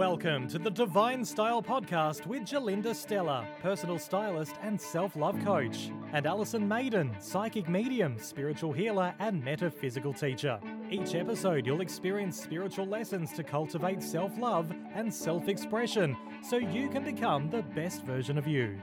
Welcome 0.00 0.48
to 0.48 0.58
the 0.58 0.70
Divine 0.70 1.22
Style 1.26 1.62
Podcast 1.62 2.24
with 2.24 2.44
Gerlinda 2.44 2.94
Stella, 2.94 3.46
personal 3.60 3.98
stylist 3.98 4.54
and 4.62 4.80
self 4.80 5.14
love 5.14 5.38
coach, 5.44 5.90
and 6.14 6.24
Alison 6.24 6.66
Maiden, 6.66 7.14
psychic 7.20 7.68
medium, 7.68 8.18
spiritual 8.18 8.72
healer, 8.72 9.14
and 9.18 9.44
metaphysical 9.44 10.14
teacher. 10.14 10.58
Each 10.90 11.14
episode, 11.14 11.66
you'll 11.66 11.82
experience 11.82 12.42
spiritual 12.42 12.86
lessons 12.86 13.34
to 13.34 13.44
cultivate 13.44 14.02
self 14.02 14.38
love 14.38 14.72
and 14.94 15.12
self 15.12 15.48
expression 15.48 16.16
so 16.42 16.56
you 16.56 16.88
can 16.88 17.04
become 17.04 17.50
the 17.50 17.62
best 17.74 18.02
version 18.06 18.38
of 18.38 18.46
you. 18.46 18.80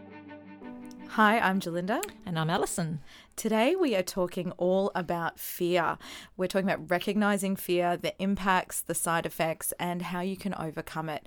Hi, 1.12 1.40
I'm 1.40 1.60
Gerlinda. 1.60 2.04
And 2.26 2.38
I'm 2.38 2.50
Alison. 2.50 3.00
Today 3.36 3.76
we 3.76 3.96
are 3.96 4.04
talking 4.04 4.52
all 4.52 4.92
about 4.94 5.40
fear. 5.40 5.98
We're 6.36 6.48
talking 6.48 6.70
about 6.70 6.92
recognizing 6.92 7.56
fear, 7.56 7.98
the 7.98 8.14
impacts, 8.22 8.82
the 8.82 8.94
side 8.94 9.26
effects, 9.26 9.74
and 9.80 10.02
how 10.04 10.22
you 10.22 10.38
can 10.38 10.54
overcome 10.56 11.10
it. 11.10 11.26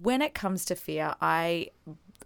When 0.00 0.20
it 0.20 0.34
comes 0.34 0.64
to 0.66 0.74
fear, 0.74 1.14
I 1.22 1.70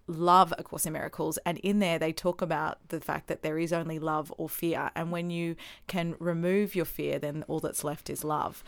love 0.06 0.52
A 0.58 0.62
Course 0.62 0.86
in 0.86 0.92
Miracles, 0.92 1.38
and 1.46 1.58
in 1.58 1.78
there 1.78 1.98
they 1.98 2.12
talk 2.12 2.42
about 2.42 2.78
the 2.88 3.00
fact 3.00 3.26
that 3.28 3.42
there 3.42 3.58
is 3.58 3.72
only 3.72 3.98
love 3.98 4.32
or 4.36 4.48
fear, 4.48 4.90
and 4.94 5.10
when 5.10 5.30
you 5.30 5.56
can 5.86 6.14
remove 6.18 6.74
your 6.74 6.84
fear, 6.84 7.18
then 7.18 7.44
all 7.48 7.60
that's 7.60 7.84
left 7.84 8.10
is 8.10 8.22
love. 8.24 8.62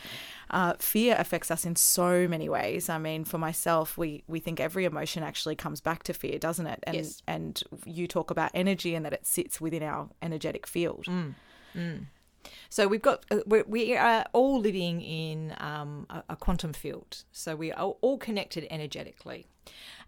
Uh, 0.51 0.75
fear 0.79 1.15
affects 1.19 1.51
us 1.51 1.65
in 1.65 1.77
so 1.77 2.27
many 2.29 2.49
ways. 2.49 2.89
I 2.89 2.99
mean, 2.99 3.25
for 3.25 3.39
myself, 3.39 3.99
we 3.99 4.23
we 4.27 4.41
think 4.41 4.61
every 4.61 4.85
emotion 4.85 5.23
actually 5.23 5.57
comes 5.57 5.81
back 5.81 6.03
to 6.05 6.13
fear, 6.15 6.39
doesn't 6.39 6.67
it? 6.67 6.81
And 6.85 6.97
Yes. 6.97 7.23
and 7.27 7.63
you 7.85 8.07
talk 8.09 8.31
about 8.31 8.51
energy 8.55 8.95
and 8.95 9.05
that 9.05 9.13
it 9.13 9.27
sits 9.27 9.61
within 9.61 9.83
our 9.83 10.09
energetic 10.23 10.67
field. 10.67 11.07
So 12.69 12.89
we've 12.89 13.03
got 13.03 13.25
uh, 13.31 13.39
we're, 13.47 13.65
we 13.67 13.97
are 13.97 14.25
all 14.33 14.61
living 14.61 15.01
in 15.01 15.55
um, 15.59 16.07
a, 16.11 16.23
a 16.31 16.37
quantum 16.37 16.73
field. 16.73 17.25
So 17.33 17.57
we 17.57 17.73
are 17.73 17.95
all 18.01 18.19
connected 18.19 18.67
energetically, 18.71 19.47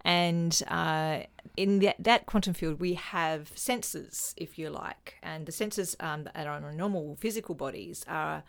and 0.04 0.60
uh, 0.68 1.20
in 1.56 1.80
that, 1.80 1.96
that 1.98 2.26
quantum 2.26 2.54
field 2.54 2.80
we 2.80 2.94
have 2.94 3.50
senses, 3.54 4.34
if 4.36 4.58
you 4.58 4.70
like, 4.70 5.16
and 5.22 5.46
the 5.46 5.52
senses 5.52 5.96
um, 6.00 6.24
that 6.24 6.46
are 6.46 6.52
on 6.52 6.64
our 6.64 6.72
normal 6.72 7.16
physical 7.16 7.54
bodies 7.54 8.04
are 8.08 8.42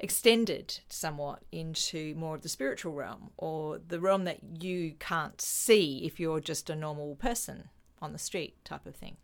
extended 0.00 0.80
somewhat 0.88 1.42
into 1.52 2.14
more 2.16 2.34
of 2.34 2.42
the 2.42 2.48
spiritual 2.48 2.92
realm 2.92 3.30
or 3.36 3.80
the 3.88 4.00
realm 4.00 4.24
that 4.24 4.38
you 4.60 4.94
can't 4.98 5.40
see 5.40 6.04
if 6.04 6.18
you're 6.18 6.40
just 6.40 6.68
a 6.68 6.76
normal 6.76 7.14
person 7.14 7.68
on 8.02 8.12
the 8.12 8.18
street 8.18 8.62
type 8.64 8.86
of 8.86 8.94
thing. 8.94 9.16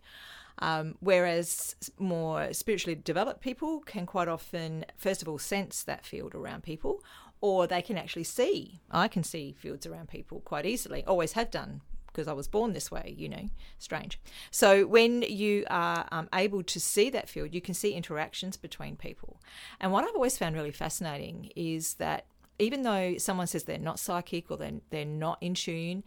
Um, 0.61 0.97
whereas 1.01 1.75
more 1.99 2.53
spiritually 2.53 3.01
developed 3.03 3.41
people 3.41 3.81
can 3.81 4.07
quite 4.07 4.29
often, 4.29 4.85
first 4.97 5.23
of 5.23 5.29
all, 5.29 5.39
sense 5.39 5.83
that 5.85 6.05
field 6.05 6.35
around 6.35 6.63
people, 6.63 7.03
or 7.41 7.67
they 7.67 7.83
can 7.83 7.97
actually 7.97 8.25
see. 8.25 8.81
I 8.91 9.09
can 9.09 9.25
see 9.25 9.53
fields 9.53 9.87
around 9.87 10.09
people 10.09 10.41
quite 10.41 10.67
easily, 10.67 11.05
always 11.05 11.33
have 11.33 11.51
done 11.51 11.81
because 12.07 12.29
I 12.29 12.33
was 12.33 12.49
born 12.49 12.73
this 12.73 12.91
way, 12.91 13.15
you 13.17 13.29
know, 13.29 13.49
strange. 13.79 14.21
So 14.51 14.85
when 14.87 15.23
you 15.23 15.65
are 15.71 16.07
um, 16.11 16.29
able 16.35 16.63
to 16.65 16.81
see 16.81 17.09
that 17.11 17.29
field, 17.29 17.55
you 17.55 17.61
can 17.61 17.73
see 17.73 17.93
interactions 17.93 18.57
between 18.57 18.97
people. 18.97 19.41
And 19.81 19.93
what 19.93 20.05
I've 20.05 20.15
always 20.15 20.37
found 20.37 20.57
really 20.57 20.73
fascinating 20.73 21.51
is 21.55 21.95
that 21.95 22.27
even 22.59 22.83
though 22.83 23.17
someone 23.17 23.47
says 23.47 23.65
they're 23.65 23.79
not 23.79 23.99
psychic 23.99 24.51
or 24.51 24.57
they're, 24.57 24.81
they're 24.91 25.05
not 25.05 25.39
in 25.41 25.55
tune, 25.55 26.03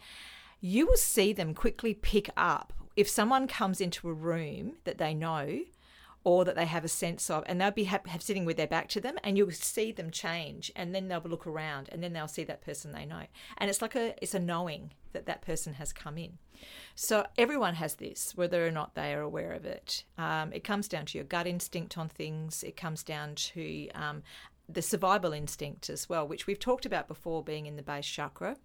you 0.59 0.85
will 0.85 0.97
see 0.97 1.33
them 1.33 1.53
quickly 1.53 1.93
pick 1.93 2.29
up 2.37 2.73
if 2.95 3.09
someone 3.09 3.47
comes 3.47 3.81
into 3.81 4.09
a 4.09 4.13
room 4.13 4.73
that 4.83 4.97
they 4.97 5.13
know 5.13 5.61
or 6.23 6.45
that 6.45 6.55
they 6.55 6.65
have 6.65 6.85
a 6.85 6.89
sense 6.89 7.29
of, 7.29 7.43
and 7.47 7.59
they'll 7.59 7.71
be 7.71 7.83
ha- 7.85 7.99
have 8.07 8.21
sitting 8.21 8.45
with 8.45 8.55
their 8.55 8.67
back 8.67 8.87
to 8.89 9.01
them, 9.01 9.17
and 9.23 9.37
you'll 9.37 9.51
see 9.51 9.91
them 9.91 10.09
change, 10.09 10.71
and 10.75 10.95
then 10.95 11.07
they'll 11.07 11.21
look 11.21 11.45
around, 11.45 11.89
and 11.91 12.01
then 12.01 12.13
they'll 12.13 12.27
see 12.27 12.45
that 12.45 12.61
person 12.61 12.93
they 12.93 13.05
know, 13.05 13.23
and 13.57 13.69
it's 13.69 13.81
like 13.81 13.95
a 13.95 14.15
it's 14.21 14.33
a 14.33 14.39
knowing 14.39 14.91
that 15.11 15.25
that 15.25 15.41
person 15.41 15.73
has 15.73 15.91
come 15.93 16.17
in. 16.17 16.37
So 16.95 17.25
everyone 17.37 17.75
has 17.75 17.95
this, 17.95 18.33
whether 18.35 18.65
or 18.65 18.71
not 18.71 18.95
they 18.95 19.13
are 19.13 19.21
aware 19.21 19.51
of 19.51 19.65
it. 19.65 20.05
Um, 20.17 20.53
it 20.53 20.63
comes 20.63 20.87
down 20.87 21.05
to 21.07 21.17
your 21.17 21.25
gut 21.25 21.45
instinct 21.45 21.97
on 21.97 22.09
things. 22.09 22.63
It 22.63 22.77
comes 22.77 23.03
down 23.03 23.35
to 23.35 23.89
um, 23.89 24.23
the 24.69 24.81
survival 24.81 25.33
instinct 25.33 25.89
as 25.89 26.07
well, 26.07 26.27
which 26.27 26.47
we've 26.47 26.59
talked 26.59 26.85
about 26.85 27.07
before, 27.07 27.43
being 27.43 27.65
in 27.65 27.75
the 27.75 27.83
base 27.83 28.05
chakra, 28.05 28.55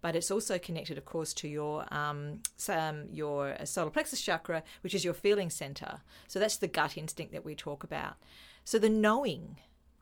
but 0.00 0.14
it's 0.14 0.30
also 0.30 0.58
connected, 0.58 0.96
of 0.96 1.04
course, 1.04 1.34
to 1.34 1.48
your 1.48 1.84
um, 1.92 2.40
um, 2.68 3.06
your 3.10 3.56
solar 3.64 3.90
plexus 3.90 4.20
chakra, 4.20 4.62
which 4.82 4.94
is 4.94 5.04
your 5.04 5.14
feeling 5.14 5.50
center. 5.50 6.00
So 6.28 6.38
that's 6.38 6.56
the 6.56 6.68
gut 6.68 6.96
instinct 6.96 7.32
that 7.32 7.44
we 7.44 7.54
talk 7.54 7.82
about. 7.82 8.14
So 8.64 8.78
the 8.78 8.88
knowing 8.88 9.56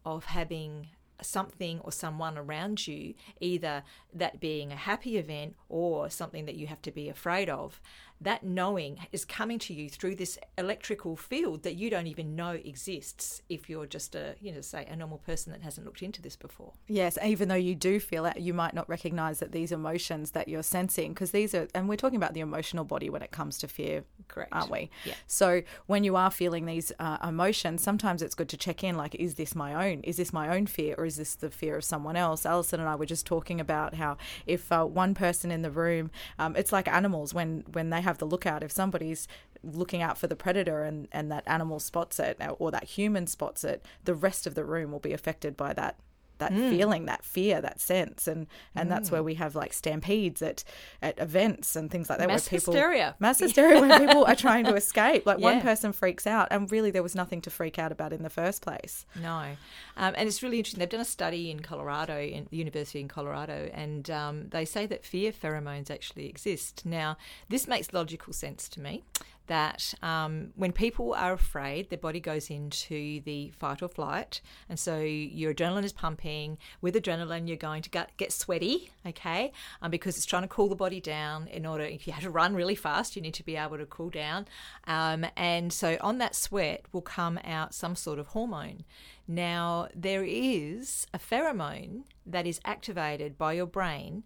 of 0.04 0.26
having 0.26 0.88
something 1.22 1.80
or 1.80 1.92
someone 1.92 2.36
around 2.36 2.86
you, 2.86 3.14
either 3.40 3.82
that 4.12 4.40
being 4.40 4.72
a 4.72 4.76
happy 4.76 5.16
event 5.16 5.54
or 5.68 6.10
something 6.10 6.44
that 6.46 6.56
you 6.56 6.66
have 6.66 6.82
to 6.82 6.90
be 6.90 7.08
afraid 7.08 7.48
of, 7.48 7.80
that 8.20 8.42
knowing 8.42 8.98
is 9.12 9.24
coming 9.24 9.58
to 9.58 9.74
you 9.74 9.88
through 9.88 10.14
this 10.14 10.38
electrical 10.56 11.16
field 11.16 11.62
that 11.62 11.74
you 11.74 11.90
don't 11.90 12.06
even 12.06 12.34
know 12.34 12.52
exists 12.52 13.42
if 13.48 13.68
you're 13.68 13.86
just 13.86 14.14
a, 14.14 14.34
you 14.40 14.52
know, 14.52 14.60
say 14.60 14.86
a 14.86 14.96
normal 14.96 15.18
person 15.18 15.52
that 15.52 15.62
hasn't 15.62 15.86
looked 15.86 16.02
into 16.02 16.22
this 16.22 16.36
before. 16.36 16.72
Yes, 16.88 17.18
even 17.24 17.48
though 17.48 17.54
you 17.54 17.74
do 17.74 18.00
feel 18.00 18.24
it, 18.26 18.38
you 18.38 18.54
might 18.54 18.74
not 18.74 18.88
recognize 18.88 19.38
that 19.40 19.52
these 19.52 19.72
emotions 19.72 20.30
that 20.32 20.48
you're 20.48 20.62
sensing, 20.62 21.12
because 21.12 21.30
these 21.30 21.54
are, 21.54 21.68
and 21.74 21.88
we're 21.88 21.96
talking 21.96 22.16
about 22.16 22.34
the 22.34 22.40
emotional 22.40 22.84
body 22.84 23.10
when 23.10 23.22
it 23.22 23.30
comes 23.30 23.58
to 23.58 23.68
fear, 23.68 24.04
Correct. 24.28 24.52
aren't 24.52 24.70
we? 24.70 24.90
Yeah. 25.04 25.14
So 25.26 25.62
when 25.86 26.04
you 26.04 26.16
are 26.16 26.30
feeling 26.30 26.66
these 26.66 26.92
uh, 26.98 27.18
emotions, 27.26 27.82
sometimes 27.82 28.22
it's 28.22 28.34
good 28.34 28.48
to 28.48 28.56
check 28.56 28.82
in 28.82 28.96
like, 28.96 29.14
is 29.16 29.34
this 29.34 29.54
my 29.54 29.90
own? 29.90 30.00
Is 30.02 30.16
this 30.16 30.32
my 30.32 30.56
own 30.56 30.66
fear 30.66 30.94
or 30.96 31.04
is 31.04 31.16
this 31.16 31.34
the 31.34 31.50
fear 31.50 31.76
of 31.76 31.84
someone 31.84 32.16
else? 32.16 32.46
Alison 32.46 32.80
and 32.80 32.88
I 32.88 32.94
were 32.94 33.06
just 33.06 33.26
talking 33.26 33.60
about 33.60 33.94
how 33.94 34.16
if 34.46 34.72
uh, 34.72 34.84
one 34.84 35.14
person 35.14 35.50
in 35.50 35.62
the 35.62 35.70
room, 35.70 36.10
um, 36.38 36.56
it's 36.56 36.72
like 36.72 36.88
animals 36.88 37.34
when, 37.34 37.64
when 37.72 37.90
they 37.90 38.00
have 38.06 38.18
the 38.18 38.24
lookout, 38.24 38.62
if 38.62 38.72
somebody's 38.72 39.26
looking 39.62 40.00
out 40.00 40.16
for 40.16 40.28
the 40.28 40.36
predator 40.36 40.84
and, 40.84 41.08
and 41.12 41.30
that 41.30 41.42
animal 41.46 41.80
spots 41.80 42.18
it 42.18 42.40
or 42.58 42.70
that 42.70 42.84
human 42.84 43.26
spots 43.26 43.64
it, 43.64 43.84
the 44.04 44.14
rest 44.14 44.46
of 44.46 44.54
the 44.54 44.64
room 44.64 44.92
will 44.92 45.00
be 45.00 45.12
affected 45.12 45.56
by 45.56 45.72
that 45.72 45.98
that 46.38 46.52
Mm. 46.52 46.70
feeling, 46.70 47.06
that 47.06 47.24
fear, 47.24 47.60
that 47.60 47.80
sense, 47.80 48.26
and 48.26 48.46
and 48.74 48.90
that's 48.90 49.10
where 49.10 49.22
we 49.22 49.34
have 49.34 49.54
like 49.54 49.72
stampedes 49.72 50.42
at 50.42 50.64
at 51.02 51.18
events 51.18 51.76
and 51.76 51.90
things 51.90 52.08
like 52.10 52.18
that. 52.18 52.28
Mass 52.28 52.50
where 52.50 52.58
people, 52.60 52.72
hysteria. 52.74 53.14
mass 53.18 53.38
hysteria, 53.38 53.80
where 53.80 53.98
people 53.98 54.24
are 54.24 54.34
trying 54.46 54.64
to 54.64 54.74
escape. 54.74 55.24
Like 55.26 55.38
one 55.38 55.60
person 55.60 55.92
freaks 55.92 56.26
out, 56.26 56.48
and 56.50 56.70
really 56.70 56.90
there 56.90 57.02
was 57.02 57.14
nothing 57.14 57.40
to 57.42 57.50
freak 57.50 57.78
out 57.78 57.92
about 57.92 58.12
in 58.12 58.22
the 58.22 58.30
first 58.30 58.62
place. 58.62 59.06
No, 59.20 59.56
um, 59.96 60.14
and 60.16 60.28
it's 60.28 60.42
really 60.42 60.58
interesting. 60.58 60.80
They've 60.80 60.88
done 60.88 61.00
a 61.00 61.04
study 61.04 61.50
in 61.50 61.60
Colorado, 61.60 62.20
in 62.20 62.46
the 62.50 62.56
university 62.56 63.00
in 63.00 63.08
Colorado, 63.08 63.70
and 63.72 64.08
um, 64.10 64.48
they 64.50 64.64
say 64.64 64.86
that 64.86 65.04
fear 65.04 65.32
pheromones 65.32 65.90
actually 65.90 66.28
exist. 66.28 66.84
Now, 66.84 67.16
this 67.48 67.66
makes 67.66 67.92
logical 67.92 68.32
sense 68.32 68.68
to 68.70 68.80
me. 68.80 69.02
That 69.46 69.94
um, 70.02 70.52
when 70.56 70.72
people 70.72 71.14
are 71.14 71.32
afraid, 71.32 71.90
their 71.90 71.98
body 71.98 72.20
goes 72.20 72.50
into 72.50 73.20
the 73.20 73.50
fight 73.50 73.82
or 73.82 73.88
flight, 73.88 74.40
and 74.68 74.78
so 74.78 74.98
your 75.00 75.54
adrenaline 75.54 75.84
is 75.84 75.92
pumping. 75.92 76.58
With 76.80 76.94
adrenaline, 76.94 77.46
you're 77.46 77.56
going 77.56 77.82
to 77.82 77.90
get, 77.90 78.32
sweaty, 78.32 78.90
okay, 79.06 79.52
um, 79.80 79.90
because 79.90 80.16
it's 80.16 80.26
trying 80.26 80.42
to 80.42 80.48
cool 80.48 80.68
the 80.68 80.74
body 80.74 81.00
down. 81.00 81.46
In 81.48 81.64
order, 81.64 81.84
if 81.84 82.06
you 82.06 82.12
have 82.12 82.24
to 82.24 82.30
run 82.30 82.54
really 82.54 82.74
fast, 82.74 83.14
you 83.14 83.22
need 83.22 83.34
to 83.34 83.44
be 83.44 83.56
able 83.56 83.78
to 83.78 83.86
cool 83.86 84.10
down, 84.10 84.46
um, 84.86 85.26
and 85.36 85.72
so 85.72 85.96
on 86.00 86.18
that 86.18 86.34
sweat 86.34 86.84
will 86.92 87.02
come 87.02 87.38
out 87.44 87.74
some 87.74 87.94
sort 87.94 88.18
of 88.18 88.28
hormone. 88.28 88.84
Now, 89.28 89.88
there 89.94 90.24
is 90.24 91.06
a 91.12 91.18
pheromone 91.18 92.04
that 92.24 92.46
is 92.46 92.60
activated 92.64 93.36
by 93.36 93.54
your 93.54 93.66
brain 93.66 94.24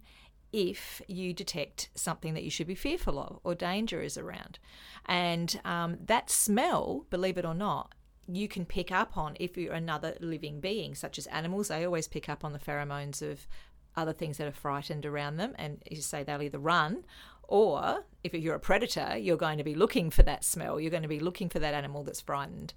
if 0.53 1.01
you 1.07 1.33
detect 1.33 1.89
something 1.95 2.33
that 2.33 2.43
you 2.43 2.49
should 2.49 2.67
be 2.67 2.75
fearful 2.75 3.19
of 3.19 3.39
or 3.43 3.55
danger 3.55 4.01
is 4.01 4.17
around. 4.17 4.59
And 5.05 5.59
um, 5.63 5.97
that 6.05 6.29
smell, 6.29 7.05
believe 7.09 7.37
it 7.37 7.45
or 7.45 7.55
not, 7.55 7.93
you 8.27 8.47
can 8.47 8.65
pick 8.65 8.91
up 8.91 9.17
on 9.17 9.35
if 9.39 9.57
you're 9.57 9.73
another 9.73 10.15
living 10.19 10.59
being, 10.59 10.95
such 10.95 11.17
as 11.17 11.27
animals. 11.27 11.67
They 11.67 11.85
always 11.85 12.07
pick 12.07 12.29
up 12.29 12.43
on 12.43 12.53
the 12.53 12.59
pheromones 12.59 13.21
of 13.21 13.47
other 13.95 14.13
things 14.13 14.37
that 14.37 14.47
are 14.47 14.53
frightened 14.53 15.05
around 15.05 15.37
them. 15.37 15.53
And 15.57 15.81
you 15.89 16.01
say, 16.01 16.23
they'll 16.23 16.41
either 16.41 16.59
run 16.59 17.03
or 17.51 18.05
if 18.23 18.33
you're 18.33 18.55
a 18.55 18.59
predator, 18.59 19.17
you're 19.17 19.35
going 19.35 19.57
to 19.57 19.63
be 19.63 19.75
looking 19.75 20.09
for 20.09 20.23
that 20.23 20.45
smell. 20.45 20.79
You're 20.79 20.91
going 20.91 21.03
to 21.03 21.09
be 21.09 21.19
looking 21.19 21.49
for 21.49 21.59
that 21.59 21.73
animal 21.73 22.03
that's 22.03 22.21
frightened. 22.21 22.73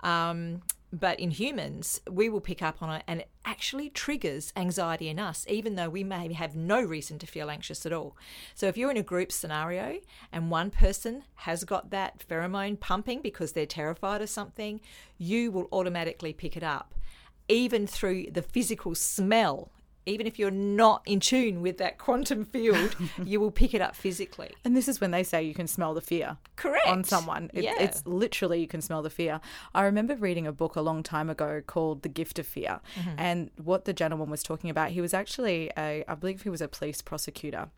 Um, 0.00 0.62
but 0.92 1.18
in 1.18 1.30
humans, 1.30 2.00
we 2.10 2.28
will 2.28 2.40
pick 2.40 2.62
up 2.62 2.82
on 2.82 2.94
it 2.94 3.02
and 3.06 3.20
it 3.20 3.28
actually 3.44 3.90
triggers 3.90 4.52
anxiety 4.56 5.08
in 5.08 5.18
us, 5.18 5.44
even 5.48 5.74
though 5.74 5.88
we 5.88 6.04
may 6.04 6.32
have 6.32 6.54
no 6.54 6.80
reason 6.80 7.18
to 7.18 7.26
feel 7.26 7.50
anxious 7.50 7.84
at 7.84 7.92
all. 7.92 8.16
So 8.54 8.66
if 8.66 8.76
you're 8.76 8.90
in 8.90 8.96
a 8.96 9.02
group 9.02 9.32
scenario 9.32 9.98
and 10.32 10.50
one 10.50 10.70
person 10.70 11.24
has 11.36 11.64
got 11.64 11.90
that 11.90 12.24
pheromone 12.28 12.78
pumping 12.78 13.20
because 13.20 13.52
they're 13.52 13.66
terrified 13.66 14.22
of 14.22 14.30
something, 14.30 14.80
you 15.18 15.50
will 15.50 15.68
automatically 15.72 16.32
pick 16.32 16.56
it 16.56 16.62
up, 16.62 16.94
even 17.48 17.86
through 17.86 18.30
the 18.30 18.42
physical 18.42 18.94
smell 18.94 19.70
even 20.06 20.26
if 20.26 20.38
you're 20.38 20.52
not 20.52 21.02
in 21.04 21.20
tune 21.20 21.60
with 21.60 21.78
that 21.78 21.98
quantum 21.98 22.44
field, 22.44 22.96
you 23.24 23.40
will 23.40 23.50
pick 23.50 23.74
it 23.74 23.80
up 23.80 23.96
physically. 23.96 24.50
And 24.64 24.76
this 24.76 24.88
is 24.88 25.00
when 25.00 25.10
they 25.10 25.24
say 25.24 25.42
you 25.42 25.54
can 25.54 25.66
smell 25.66 25.94
the 25.94 26.00
fear. 26.00 26.36
Correct. 26.54 26.86
On 26.86 27.04
someone. 27.04 27.50
It, 27.52 27.64
Yeah. 27.64 27.74
It's 27.78 28.06
literally 28.06 28.60
you 28.60 28.68
can 28.68 28.80
smell 28.80 29.02
the 29.02 29.10
fear. 29.10 29.40
I 29.74 29.82
remember 29.82 30.14
reading 30.14 30.46
a 30.46 30.52
book 30.52 30.76
a 30.76 30.80
long 30.80 31.02
time 31.02 31.28
ago 31.28 31.60
called 31.66 32.02
The 32.02 32.08
Gift 32.08 32.38
of 32.38 32.46
Fear. 32.46 32.80
Mm-hmm. 32.96 33.18
And 33.18 33.50
what 33.62 33.84
the 33.84 33.92
gentleman 33.92 34.30
was 34.30 34.42
talking 34.42 34.70
about, 34.70 34.90
he 34.90 35.00
was 35.00 35.12
actually 35.12 35.70
a, 35.76 36.04
I 36.06 36.14
believe 36.14 36.42
he 36.42 36.50
was 36.50 36.60
a 36.60 36.68
police 36.68 37.02
prosecutor. 37.02 37.68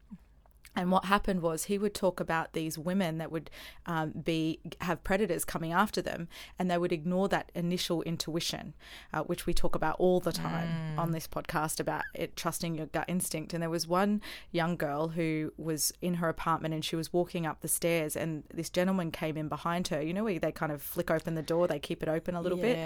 And 0.78 0.92
what 0.92 1.06
happened 1.06 1.42
was 1.42 1.64
he 1.64 1.76
would 1.76 1.92
talk 1.92 2.20
about 2.20 2.52
these 2.52 2.78
women 2.78 3.18
that 3.18 3.32
would 3.32 3.50
um, 3.86 4.12
be 4.12 4.60
have 4.80 5.02
predators 5.02 5.44
coming 5.44 5.72
after 5.72 6.00
them, 6.00 6.28
and 6.56 6.70
they 6.70 6.78
would 6.78 6.92
ignore 6.92 7.28
that 7.30 7.50
initial 7.52 8.00
intuition, 8.02 8.74
uh, 9.12 9.22
which 9.22 9.44
we 9.44 9.52
talk 9.52 9.74
about 9.74 9.96
all 9.98 10.20
the 10.20 10.30
time 10.30 10.96
on 10.96 11.10
this 11.10 11.26
podcast 11.26 11.80
about 11.80 12.04
it 12.14 12.36
trusting 12.36 12.76
your 12.76 12.86
gut 12.86 13.06
instinct. 13.08 13.52
And 13.52 13.60
there 13.60 13.68
was 13.68 13.88
one 13.88 14.22
young 14.52 14.76
girl 14.76 15.08
who 15.08 15.52
was 15.56 15.92
in 16.00 16.14
her 16.14 16.28
apartment, 16.28 16.72
and 16.74 16.84
she 16.84 16.94
was 16.94 17.12
walking 17.12 17.44
up 17.44 17.60
the 17.60 17.66
stairs, 17.68 18.14
and 18.16 18.44
this 18.54 18.70
gentleman 18.70 19.10
came 19.10 19.36
in 19.36 19.48
behind 19.48 19.88
her. 19.88 20.00
You 20.00 20.14
know 20.14 20.22
where 20.22 20.38
they 20.38 20.52
kind 20.52 20.70
of 20.70 20.80
flick 20.80 21.10
open 21.10 21.34
the 21.34 21.42
door, 21.42 21.66
they 21.66 21.80
keep 21.80 22.04
it 22.04 22.08
open 22.08 22.36
a 22.36 22.40
little 22.40 22.58
bit, 22.58 22.76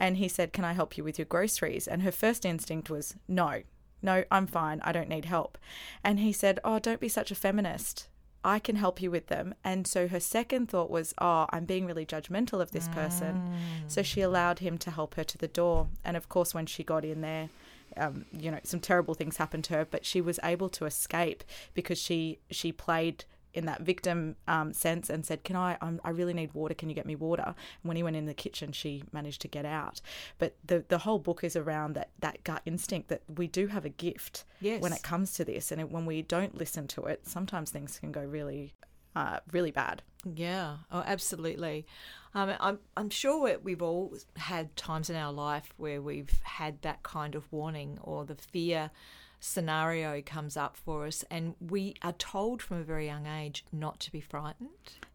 and 0.00 0.16
he 0.16 0.26
said, 0.26 0.52
"Can 0.52 0.64
I 0.64 0.72
help 0.72 0.98
you 0.98 1.04
with 1.04 1.18
your 1.20 1.26
groceries?" 1.26 1.86
And 1.86 2.02
her 2.02 2.10
first 2.10 2.44
instinct 2.44 2.90
was 2.90 3.14
no. 3.28 3.62
No, 4.02 4.24
I'm 4.30 4.46
fine. 4.46 4.80
I 4.84 4.92
don't 4.92 5.08
need 5.08 5.24
help. 5.24 5.58
And 6.04 6.20
he 6.20 6.32
said, 6.32 6.60
Oh, 6.64 6.78
don't 6.78 7.00
be 7.00 7.08
such 7.08 7.30
a 7.30 7.34
feminist. 7.34 8.08
I 8.44 8.58
can 8.60 8.76
help 8.76 9.02
you 9.02 9.10
with 9.10 9.26
them. 9.26 9.54
And 9.64 9.86
so 9.86 10.06
her 10.08 10.20
second 10.20 10.68
thought 10.68 10.90
was, 10.90 11.14
Oh, 11.18 11.46
I'm 11.50 11.64
being 11.64 11.86
really 11.86 12.06
judgmental 12.06 12.60
of 12.60 12.70
this 12.70 12.88
person. 12.88 13.52
So 13.88 14.02
she 14.02 14.20
allowed 14.20 14.60
him 14.60 14.78
to 14.78 14.90
help 14.90 15.16
her 15.16 15.24
to 15.24 15.38
the 15.38 15.48
door. 15.48 15.88
And 16.04 16.16
of 16.16 16.28
course, 16.28 16.54
when 16.54 16.66
she 16.66 16.84
got 16.84 17.04
in 17.04 17.20
there, 17.20 17.48
um, 17.96 18.26
you 18.32 18.50
know, 18.50 18.60
some 18.62 18.80
terrible 18.80 19.14
things 19.14 19.38
happened 19.38 19.64
to 19.64 19.74
her, 19.74 19.84
but 19.84 20.04
she 20.06 20.20
was 20.20 20.38
able 20.44 20.68
to 20.70 20.84
escape 20.84 21.42
because 21.74 21.98
she 21.98 22.38
she 22.50 22.70
played 22.70 23.24
in 23.58 23.66
that 23.66 23.82
victim 23.82 24.36
um, 24.46 24.72
sense 24.72 25.10
and 25.10 25.26
said, 25.26 25.44
"Can 25.44 25.56
I? 25.56 25.76
I'm, 25.82 26.00
I 26.04 26.10
really 26.10 26.32
need 26.32 26.54
water. 26.54 26.74
Can 26.74 26.88
you 26.88 26.94
get 26.94 27.04
me 27.06 27.14
water?" 27.16 27.44
And 27.44 27.54
when 27.82 27.96
he 27.98 28.02
went 28.02 28.16
in 28.16 28.24
the 28.26 28.34
kitchen, 28.34 28.72
she 28.72 29.04
managed 29.12 29.42
to 29.42 29.48
get 29.48 29.66
out. 29.66 30.00
But 30.38 30.56
the 30.64 30.84
the 30.88 30.98
whole 30.98 31.18
book 31.18 31.44
is 31.44 31.54
around 31.56 31.92
that 31.94 32.08
that 32.20 32.42
gut 32.44 32.62
instinct 32.64 33.08
that 33.10 33.22
we 33.36 33.46
do 33.46 33.66
have 33.66 33.84
a 33.84 33.90
gift 33.90 34.44
Yes. 34.60 34.80
when 34.80 34.92
it 34.94 35.02
comes 35.02 35.34
to 35.34 35.44
this, 35.44 35.70
and 35.70 35.80
it, 35.80 35.90
when 35.90 36.06
we 36.06 36.22
don't 36.22 36.56
listen 36.56 36.86
to 36.88 37.04
it, 37.06 37.26
sometimes 37.26 37.70
things 37.70 37.98
can 37.98 38.12
go 38.12 38.22
really, 38.22 38.72
uh, 39.14 39.40
really 39.52 39.70
bad. 39.70 40.02
Yeah, 40.34 40.78
oh, 40.90 41.04
absolutely. 41.06 41.86
Um, 42.34 42.52
I'm, 42.60 42.78
I'm 42.96 43.08
sure 43.08 43.40
we- 43.42 43.56
we've 43.56 43.82
all 43.82 44.14
had 44.36 44.74
times 44.76 45.08
in 45.08 45.16
our 45.16 45.32
life 45.32 45.72
where 45.76 46.02
we've 46.02 46.40
had 46.42 46.82
that 46.82 47.02
kind 47.02 47.34
of 47.34 47.50
warning 47.52 47.98
or 48.02 48.24
the 48.24 48.34
fear 48.34 48.90
scenario 49.40 50.20
comes 50.22 50.56
up 50.56 50.76
for 50.76 51.06
us, 51.06 51.24
and 51.30 51.54
we 51.60 51.94
are 52.02 52.12
told 52.12 52.62
from 52.62 52.78
a 52.78 52.82
very 52.82 53.06
young 53.06 53.26
age 53.26 53.64
not 53.72 54.00
to 54.00 54.12
be 54.12 54.20
frightened, 54.20 54.68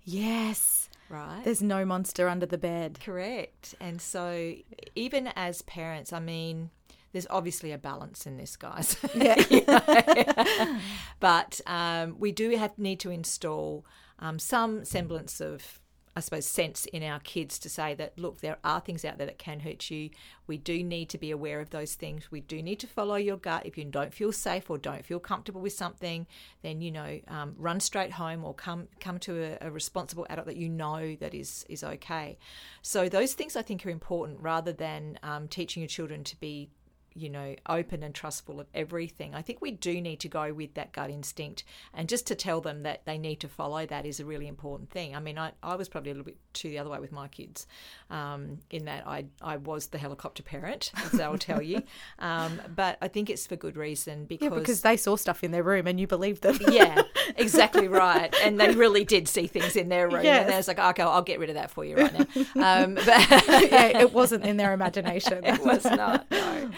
Yes, 0.04 0.90
right? 1.10 1.42
there's 1.44 1.62
no 1.62 1.86
monster 1.86 2.28
under 2.28 2.46
the 2.46 2.58
bed. 2.58 3.00
Correct. 3.04 3.76
And 3.80 4.02
so, 4.02 4.54
even 4.96 5.28
as 5.36 5.62
parents, 5.64 6.12
I 6.14 6.20
mean, 6.20 6.70
there's 7.12 7.28
obviously 7.30 7.72
a 7.72 7.78
balance 7.78 8.26
in 8.26 8.38
this, 8.38 8.56
guys. 8.56 8.98
Yeah. 9.16 10.80
but 11.20 11.62
um, 11.68 12.16
we 12.20 12.32
do 12.32 12.50
have 12.58 12.78
need 12.78 13.00
to 13.02 13.12
install 13.12 13.86
um, 14.20 14.40
some 14.40 14.84
semblance 14.86 15.40
of 15.42 15.80
I 16.16 16.20
suppose 16.20 16.46
sense 16.46 16.86
in 16.86 17.04
our 17.04 17.20
kids 17.20 17.58
to 17.60 17.70
say 17.70 17.96
that 17.96 18.18
look 18.18 18.42
there 18.42 18.58
are 18.64 18.80
things 18.80 19.04
out 19.04 19.18
there 19.18 19.28
that 19.28 19.40
can 19.40 19.62
hurt 19.62 19.90
you. 19.90 20.10
We 20.46 20.58
do 20.58 20.84
need 20.84 21.10
to 21.10 21.18
be 21.18 21.32
aware 21.32 21.60
of 21.60 21.72
those 21.72 21.96
things. 21.96 22.32
We 22.32 22.42
do 22.42 22.62
need 22.62 22.80
to 22.82 22.88
follow 22.88 23.16
your 23.16 23.38
gut. 23.38 23.66
If 23.66 23.78
you 23.78 23.86
don't 23.86 24.14
feel 24.14 24.32
safe 24.32 24.70
or 24.70 24.78
don't 24.78 25.06
feel 25.06 25.20
comfortable 25.20 25.62
with 25.62 25.74
something 25.74 26.28
then 26.62 26.82
you 26.82 26.92
know 26.92 27.20
um, 27.28 27.56
run 27.58 27.80
straight 27.80 28.12
home 28.12 28.44
or 28.44 28.54
come 28.54 28.88
come 29.00 29.20
to 29.20 29.58
a, 29.62 29.68
a 29.68 29.72
responsible 29.72 30.26
adult 30.30 30.48
that 30.48 30.58
you 30.58 30.70
know 30.70 31.16
that 31.20 31.34
is 31.34 31.66
is 31.70 31.84
okay. 31.84 32.38
So 32.82 33.10
those 33.10 33.34
things 33.34 33.56
I 33.56 33.62
think 33.62 33.86
are 33.86 33.90
important 33.90 34.40
rather 34.42 34.72
than 34.72 35.20
um, 35.24 35.48
teaching 35.48 35.82
your 35.82 35.88
children 35.88 36.24
to 36.26 36.40
be 36.40 36.70
you 37.16 37.30
know, 37.30 37.56
open 37.68 38.04
and 38.04 38.14
trustful 38.14 38.60
of 38.60 38.68
everything. 38.74 39.36
I 39.36 39.42
think 39.42 39.62
we 39.62 39.72
do 39.72 40.02
need 40.02 40.20
to 40.22 40.28
go 40.28 40.54
with 40.54 40.74
that 40.76 40.92
gut 40.92 41.10
instinct 41.10 41.64
and 41.94 42.10
just 42.10 42.28
to 42.28 42.36
tell 42.36 42.62
them 42.62 42.84
that 42.84 43.06
they 43.06 43.18
need 43.18 43.40
to 43.42 43.48
follow 43.48 43.86
that 43.86 44.06
is 44.06 44.20
a 44.20 44.26
really 44.26 44.48
important 44.48 44.90
thing. 44.90 45.16
I 45.16 45.20
mean, 45.20 45.38
I, 45.38 45.52
I 45.62 45.76
was 45.76 45.90
probably 45.90 46.12
a 46.12 46.14
little 46.14 46.26
bit 46.26 46.38
too 46.54 46.70
the 46.70 46.80
other 46.80 46.90
way 46.90 47.00
with 47.00 47.12
my 47.12 47.28
kids 47.28 47.68
um, 48.10 48.60
in 48.70 48.86
that 48.86 49.08
I, 49.08 49.26
I 49.42 49.58
was 49.58 49.88
the 49.88 49.98
helicopter 49.98 50.44
parent, 50.44 50.92
as 51.04 51.12
they'll 51.12 51.38
tell 51.38 51.62
you. 51.62 51.84
Um, 52.20 52.62
but 52.76 52.98
I 53.02 53.08
think 53.08 53.30
it's 53.30 53.48
for 53.48 53.56
good 53.56 53.78
reason 53.78 54.26
because. 54.26 54.52
Yeah, 54.52 54.60
because 54.60 54.82
they 54.82 54.98
saw 54.98 55.16
stuff 55.16 55.44
in 55.44 55.52
their 55.52 55.64
room 55.64 55.88
and 55.88 56.00
you 56.00 56.08
believed 56.08 56.42
them. 56.44 56.58
yeah, 56.70 57.02
exactly 57.36 57.88
right. 57.88 58.34
And 58.44 58.60
they 58.60 58.72
really 58.72 59.04
did 59.04 59.28
see 59.28 59.48
things 59.48 59.76
in 59.76 59.90
their 59.90 60.10
room. 60.10 60.24
Yes. 60.24 60.46
And 60.46 60.54
I 60.54 60.58
was 60.58 60.68
like, 60.68 60.80
okay, 60.80 61.04
I'll 61.04 61.22
get 61.22 61.40
rid 61.40 61.50
of 61.50 61.56
that 61.56 61.72
for 61.72 61.86
you 61.86 61.98
right 61.98 62.14
now. 62.14 62.26
Um, 62.56 62.96
but 62.96 63.08
yeah, 63.08 64.00
it 64.00 64.14
wasn't 64.14 64.46
in 64.46 64.58
their 64.58 64.74
imagination. 64.74 65.44
it 65.44 65.64
was 65.64 65.84
not. 65.84 66.30
No. 66.32 66.72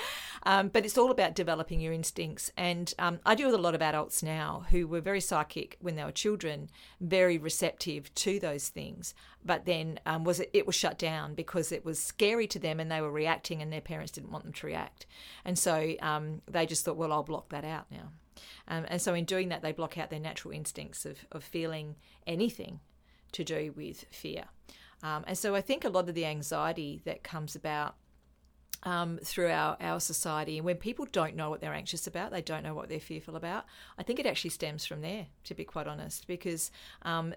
Um, 0.46 0.68
but 0.68 0.86
it's 0.86 0.98
all 0.98 1.10
about 1.10 1.34
developing 1.34 1.80
your 1.80 1.92
instincts. 1.92 2.52
And 2.56 2.94
um, 3.00 3.20
I 3.26 3.34
deal 3.34 3.48
with 3.48 3.56
a 3.56 3.62
lot 3.62 3.74
of 3.74 3.82
adults 3.82 4.22
now 4.22 4.66
who 4.70 4.88
were 4.88 5.02
very 5.02 5.22
psychic 5.22 5.76
when 5.82 5.96
they 5.96 6.04
were 6.04 6.12
children, 6.12 6.70
very 7.02 7.38
receptive 7.38 8.14
to 8.16 8.40
those 8.40 8.70
things. 8.70 9.16
But 9.44 9.66
then 9.66 10.00
um, 10.06 10.24
was 10.24 10.40
it, 10.40 10.52
it 10.54 10.68
was 10.68 10.76
shut 10.76 11.00
down 11.00 11.34
because 11.34 11.72
it 11.72 11.84
was 11.84 12.00
scary 12.00 12.48
to 12.48 12.60
them 12.60 12.80
and 12.80 12.92
they 12.92 13.02
were 13.02 13.12
reacting 13.12 13.62
and 13.62 13.74
their 13.74 13.82
parents 13.82 14.12
didn't 14.12 14.32
want 14.32 14.44
them 14.44 14.54
to 14.54 14.68
react. 14.68 15.08
And 15.44 15.58
so 15.58 15.96
um, 16.02 16.42
they 16.48 16.68
just 16.68 16.86
thought, 16.86 16.98
well, 16.98 17.12
I'll 17.12 17.24
block 17.24 17.50
that 17.50 17.66
out 17.66 17.88
now. 17.92 18.12
Um, 18.68 18.86
and 18.88 19.02
so 19.02 19.14
in 19.14 19.26
doing 19.26 19.50
that, 19.50 19.62
they 19.62 19.72
block 19.72 19.98
out 19.98 20.10
their 20.10 20.20
natural 20.20 20.54
instincts 20.54 21.06
of, 21.06 21.26
of 21.32 21.44
feeling 21.44 21.96
anything 22.28 22.80
to 23.32 23.44
do 23.44 23.74
with 23.76 24.06
fear. 24.12 24.46
Um, 25.04 25.24
and 25.28 25.38
so 25.38 25.56
I 25.56 25.62
think 25.62 25.84
a 25.84 25.90
lot 25.90 26.10
of 26.10 26.16
the 26.16 26.26
anxiety 26.26 27.02
that 27.06 27.24
comes 27.24 27.56
about 27.56 27.96
um, 28.86 29.20
through 29.24 29.50
our, 29.50 29.76
our 29.82 30.00
society. 30.00 30.58
And 30.58 30.66
when 30.66 30.78
people 30.78 31.08
don't 31.12 31.36
know 31.36 31.50
what 31.50 31.60
they're 31.60 31.74
anxious 31.74 32.08
about, 32.08 32.32
they 32.32 32.42
don't 32.42 32.64
know 32.64 32.76
what 32.76 32.88
they're 32.88 33.00
fearful 33.00 33.36
about, 33.36 33.66
I 33.98 34.04
think 34.04 34.20
it 34.20 34.26
actually 34.26 34.52
stems 34.52 34.86
from 34.86 35.02
there, 35.02 35.28
to 35.46 35.54
be 35.54 35.66
quite 35.66 35.88
honest, 35.88 36.28
because 36.28 36.72
um, 37.02 37.34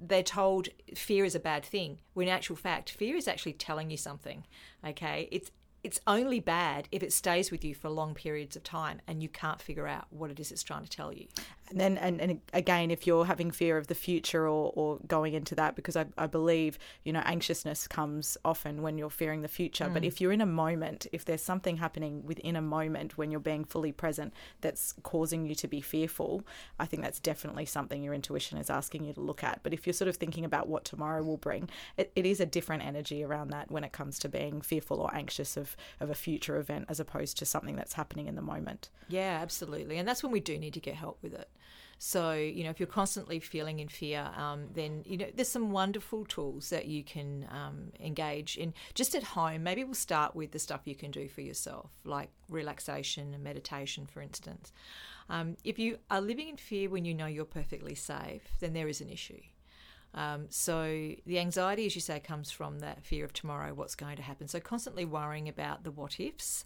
they're 0.00 0.22
told 0.22 0.68
fear 0.94 1.24
is 1.24 1.34
a 1.34 1.40
bad 1.40 1.64
thing. 1.64 1.98
When 2.14 2.28
in 2.28 2.32
actual 2.32 2.56
fact, 2.56 2.90
fear 2.90 3.16
is 3.16 3.28
actually 3.28 3.54
telling 3.54 3.90
you 3.90 3.96
something. 3.96 4.44
Okay, 4.86 5.28
it's 5.30 5.50
it's 5.82 6.00
only 6.06 6.38
bad 6.38 6.86
if 6.92 7.02
it 7.02 7.12
stays 7.12 7.50
with 7.50 7.64
you 7.64 7.74
for 7.74 7.88
long 7.88 8.14
periods 8.14 8.54
of 8.54 8.62
time 8.62 9.00
and 9.08 9.20
you 9.20 9.28
can't 9.28 9.60
figure 9.60 9.88
out 9.88 10.06
what 10.10 10.30
it 10.30 10.38
is 10.38 10.52
it's 10.52 10.62
trying 10.62 10.84
to 10.84 10.88
tell 10.88 11.12
you. 11.12 11.26
And 11.72 11.80
then, 11.80 11.96
and, 11.98 12.20
and 12.20 12.40
again, 12.52 12.90
if 12.90 13.06
you're 13.06 13.24
having 13.24 13.50
fear 13.50 13.78
of 13.78 13.86
the 13.86 13.94
future 13.94 14.46
or, 14.46 14.72
or 14.76 14.98
going 15.06 15.32
into 15.32 15.54
that, 15.54 15.74
because 15.74 15.96
I, 15.96 16.04
I 16.18 16.26
believe, 16.26 16.78
you 17.02 17.14
know, 17.14 17.22
anxiousness 17.24 17.88
comes 17.88 18.36
often 18.44 18.82
when 18.82 18.98
you're 18.98 19.08
fearing 19.08 19.40
the 19.40 19.48
future. 19.48 19.88
But 19.88 20.02
mm. 20.02 20.06
if 20.06 20.20
you're 20.20 20.32
in 20.32 20.42
a 20.42 20.46
moment, 20.46 21.06
if 21.12 21.24
there's 21.24 21.42
something 21.42 21.78
happening 21.78 22.24
within 22.26 22.56
a 22.56 22.60
moment 22.60 23.16
when 23.16 23.30
you're 23.30 23.40
being 23.40 23.64
fully 23.64 23.90
present 23.90 24.34
that's 24.60 24.92
causing 25.02 25.46
you 25.46 25.54
to 25.54 25.66
be 25.66 25.80
fearful, 25.80 26.44
I 26.78 26.84
think 26.84 27.02
that's 27.02 27.20
definitely 27.20 27.64
something 27.64 28.02
your 28.02 28.12
intuition 28.12 28.58
is 28.58 28.68
asking 28.68 29.04
you 29.04 29.14
to 29.14 29.20
look 29.20 29.42
at. 29.42 29.60
But 29.62 29.72
if 29.72 29.86
you're 29.86 29.94
sort 29.94 30.08
of 30.08 30.16
thinking 30.16 30.44
about 30.44 30.68
what 30.68 30.84
tomorrow 30.84 31.22
will 31.22 31.38
bring, 31.38 31.70
it, 31.96 32.12
it 32.14 32.26
is 32.26 32.38
a 32.38 32.46
different 32.46 32.84
energy 32.84 33.24
around 33.24 33.48
that 33.48 33.70
when 33.70 33.82
it 33.82 33.92
comes 33.92 34.18
to 34.18 34.28
being 34.28 34.60
fearful 34.60 35.00
or 35.00 35.14
anxious 35.14 35.56
of, 35.56 35.74
of 36.00 36.10
a 36.10 36.14
future 36.14 36.58
event 36.58 36.84
as 36.90 37.00
opposed 37.00 37.38
to 37.38 37.46
something 37.46 37.76
that's 37.76 37.94
happening 37.94 38.26
in 38.26 38.34
the 38.34 38.42
moment. 38.42 38.90
Yeah, 39.08 39.38
absolutely. 39.40 39.96
And 39.96 40.06
that's 40.06 40.22
when 40.22 40.32
we 40.32 40.40
do 40.40 40.58
need 40.58 40.74
to 40.74 40.80
get 40.80 40.96
help 40.96 41.18
with 41.22 41.32
it. 41.32 41.48
So, 42.04 42.32
you 42.32 42.64
know, 42.64 42.70
if 42.70 42.80
you're 42.80 42.88
constantly 42.88 43.38
feeling 43.38 43.78
in 43.78 43.86
fear, 43.86 44.28
um, 44.36 44.66
then, 44.74 45.04
you 45.06 45.16
know, 45.16 45.26
there's 45.36 45.46
some 45.46 45.70
wonderful 45.70 46.24
tools 46.24 46.68
that 46.70 46.86
you 46.86 47.04
can 47.04 47.46
um, 47.48 47.92
engage 48.00 48.56
in 48.58 48.74
just 48.92 49.14
at 49.14 49.22
home. 49.22 49.62
Maybe 49.62 49.84
we'll 49.84 49.94
start 49.94 50.34
with 50.34 50.50
the 50.50 50.58
stuff 50.58 50.80
you 50.84 50.96
can 50.96 51.12
do 51.12 51.28
for 51.28 51.42
yourself, 51.42 51.90
like 52.04 52.30
relaxation 52.48 53.32
and 53.32 53.44
meditation, 53.44 54.08
for 54.12 54.20
instance. 54.20 54.72
Um, 55.30 55.56
if 55.62 55.78
you 55.78 55.98
are 56.10 56.20
living 56.20 56.48
in 56.48 56.56
fear 56.56 56.90
when 56.90 57.04
you 57.04 57.14
know 57.14 57.26
you're 57.26 57.44
perfectly 57.44 57.94
safe, 57.94 58.42
then 58.58 58.72
there 58.72 58.88
is 58.88 59.00
an 59.00 59.08
issue. 59.08 59.40
Um, 60.12 60.46
so 60.50 61.12
the 61.24 61.38
anxiety, 61.38 61.86
as 61.86 61.94
you 61.94 62.00
say, 62.00 62.18
comes 62.18 62.50
from 62.50 62.80
that 62.80 63.04
fear 63.04 63.24
of 63.24 63.32
tomorrow, 63.32 63.74
what's 63.74 63.94
going 63.94 64.16
to 64.16 64.22
happen. 64.22 64.48
So 64.48 64.58
constantly 64.58 65.04
worrying 65.04 65.48
about 65.48 65.84
the 65.84 65.92
what 65.92 66.18
ifs. 66.18 66.64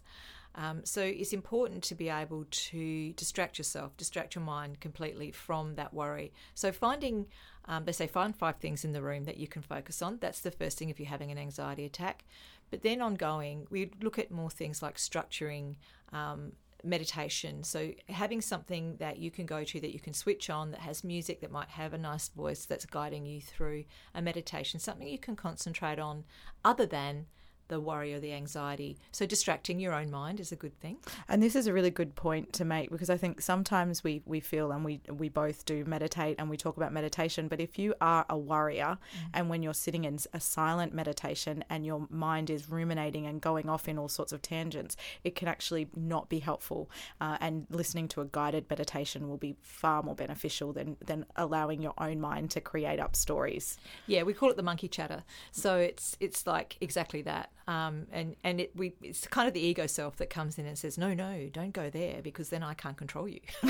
Um, 0.57 0.81
so 0.83 1.01
it's 1.01 1.33
important 1.33 1.83
to 1.83 1.95
be 1.95 2.09
able 2.09 2.45
to 2.49 3.13
distract 3.13 3.59
yourself, 3.59 3.95
distract 3.95 4.33
your 4.33 4.43
mind 4.43 4.79
completely 4.79 5.31
from 5.31 5.75
that 5.75 5.93
worry. 5.93 6.33
So 6.55 6.71
finding, 6.71 7.27
um, 7.65 7.85
they 7.85 7.91
say, 7.91 8.07
find 8.07 8.35
five 8.35 8.57
things 8.57 8.83
in 8.83 8.91
the 8.91 9.03
room 9.03 9.25
that 9.25 9.37
you 9.37 9.47
can 9.47 9.61
focus 9.61 10.01
on. 10.01 10.17
That's 10.19 10.39
the 10.39 10.51
first 10.51 10.79
thing 10.79 10.89
if 10.89 10.99
you're 10.99 11.09
having 11.09 11.31
an 11.31 11.37
anxiety 11.37 11.85
attack. 11.85 12.25
But 12.71 12.81
then 12.81 13.01
ongoing, 13.01 13.67
we 13.69 13.91
look 14.01 14.17
at 14.17 14.31
more 14.31 14.49
things 14.49 14.81
like 14.81 14.97
structuring. 14.97 15.75
Um, 16.11 16.53
meditation 16.83 17.63
so 17.63 17.91
having 18.07 18.39
something 18.39 18.95
that 18.97 19.17
you 19.17 19.31
can 19.31 19.47
go 19.47 19.63
to 19.63 19.79
that 19.79 19.93
you 19.93 19.99
can 19.99 20.13
switch 20.13 20.47
on 20.47 20.69
that 20.69 20.79
has 20.79 21.03
music 21.03 21.41
that 21.41 21.51
might 21.51 21.69
have 21.69 21.91
a 21.91 21.97
nice 21.97 22.29
voice 22.29 22.65
that's 22.65 22.85
guiding 22.85 23.25
you 23.25 23.41
through 23.41 23.83
a 24.13 24.21
meditation 24.21 24.79
something 24.79 25.07
you 25.07 25.17
can 25.17 25.35
concentrate 25.35 25.97
on 25.97 26.23
other 26.63 26.85
than 26.85 27.25
the 27.67 27.79
worry 27.79 28.13
or 28.13 28.19
the 28.19 28.33
anxiety. 28.33 28.97
So 29.11 29.25
distracting 29.25 29.79
your 29.79 29.93
own 29.93 30.11
mind 30.11 30.39
is 30.39 30.51
a 30.51 30.55
good 30.55 30.79
thing. 30.79 30.97
And 31.27 31.41
this 31.41 31.55
is 31.55 31.67
a 31.67 31.73
really 31.73 31.89
good 31.89 32.15
point 32.15 32.53
to 32.53 32.65
make 32.65 32.89
because 32.89 33.09
I 33.09 33.17
think 33.17 33.41
sometimes 33.41 34.03
we, 34.03 34.21
we 34.25 34.39
feel 34.39 34.71
and 34.71 34.83
we 34.83 35.01
we 35.11 35.29
both 35.29 35.65
do 35.65 35.85
meditate 35.85 36.35
and 36.39 36.49
we 36.49 36.57
talk 36.57 36.77
about 36.77 36.93
meditation, 36.93 37.47
but 37.47 37.59
if 37.59 37.77
you 37.77 37.93
are 38.01 38.25
a 38.29 38.37
worrier 38.37 38.97
mm. 38.97 39.29
and 39.33 39.49
when 39.49 39.61
you're 39.61 39.73
sitting 39.73 40.05
in 40.05 40.17
a 40.33 40.39
silent 40.39 40.93
meditation 40.93 41.63
and 41.69 41.85
your 41.85 42.07
mind 42.09 42.49
is 42.49 42.69
ruminating 42.69 43.25
and 43.25 43.41
going 43.41 43.69
off 43.69 43.87
in 43.87 43.97
all 43.97 44.09
sorts 44.09 44.31
of 44.31 44.41
tangents, 44.41 44.95
it 45.23 45.35
can 45.35 45.47
actually 45.47 45.87
not 45.95 46.29
be 46.29 46.39
helpful. 46.39 46.89
Uh, 47.21 47.37
and 47.41 47.67
listening 47.69 48.07
to 48.07 48.21
a 48.21 48.25
guided 48.25 48.69
meditation 48.69 49.27
will 49.27 49.37
be 49.37 49.55
far 49.61 50.03
more 50.03 50.15
beneficial 50.15 50.73
than 50.73 50.97
than 51.05 51.25
allowing 51.35 51.81
your 51.81 51.93
own 51.97 52.19
mind 52.19 52.51
to 52.51 52.61
create 52.61 52.99
up 52.99 53.15
stories. 53.15 53.77
Yeah, 54.05 54.23
we 54.23 54.33
call 54.33 54.49
it 54.49 54.57
the 54.57 54.63
monkey 54.63 54.87
chatter. 54.87 55.23
So 55.51 55.77
it's 55.77 56.17
it's 56.19 56.45
like 56.47 56.77
exactly 56.81 57.21
that. 57.23 57.51
Um, 57.67 58.07
and 58.13 58.35
and 58.43 58.61
it, 58.61 58.71
we 58.75 58.93
it's 59.01 59.27
kind 59.27 59.47
of 59.47 59.53
the 59.53 59.59
ego 59.59 59.87
self 59.87 60.15
that 60.17 60.29
comes 60.29 60.57
in 60.57 60.65
and 60.65 60.77
says, 60.77 60.97
no, 60.97 61.13
no, 61.13 61.49
don't 61.51 61.73
go 61.73 61.89
there 61.89 62.21
because 62.21 62.49
then 62.49 62.63
I 62.63 62.73
can't 62.73 62.97
control 62.97 63.27
you. 63.27 63.41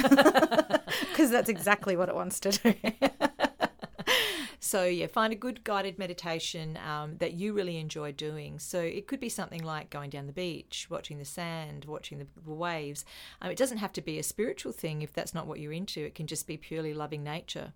Because 1.18 1.32
that's 1.32 1.50
exactly 1.58 1.96
what 1.98 2.10
it 2.10 2.16
wants 2.16 2.40
to 2.42 2.52
do. 2.52 2.74
So, 4.68 4.84
yeah, 4.84 5.08
find 5.08 5.32
a 5.32 5.36
good 5.38 5.64
guided 5.64 5.98
meditation 5.98 6.78
um, 6.86 7.16
that 7.20 7.34
you 7.34 7.54
really 7.54 7.78
enjoy 7.78 8.12
doing. 8.12 8.60
So, 8.60 8.82
it 8.82 9.08
could 9.08 9.22
be 9.22 9.30
something 9.30 9.64
like 9.64 9.90
going 9.90 10.10
down 10.10 10.28
the 10.28 10.34
beach, 10.34 10.88
watching 10.90 11.20
the 11.20 11.26
sand, 11.26 11.86
watching 11.86 12.20
the, 12.20 12.28
waves. 12.46 13.06
Um, 13.42 13.50
it 13.50 13.58
doesn't 13.58 13.78
have 13.78 13.94
to 13.94 14.02
be 14.02 14.20
a 14.20 14.24
spiritual 14.24 14.74
thing 14.74 15.02
if 15.02 15.14
that's 15.14 15.34
not 15.34 15.48
what 15.48 15.62
you're 15.62 15.72
into, 15.72 16.02
it 16.02 16.16
can 16.16 16.28
just 16.28 16.48
be 16.48 16.58
purely 16.58 16.94
loving 16.94 17.24
nature. 17.24 17.72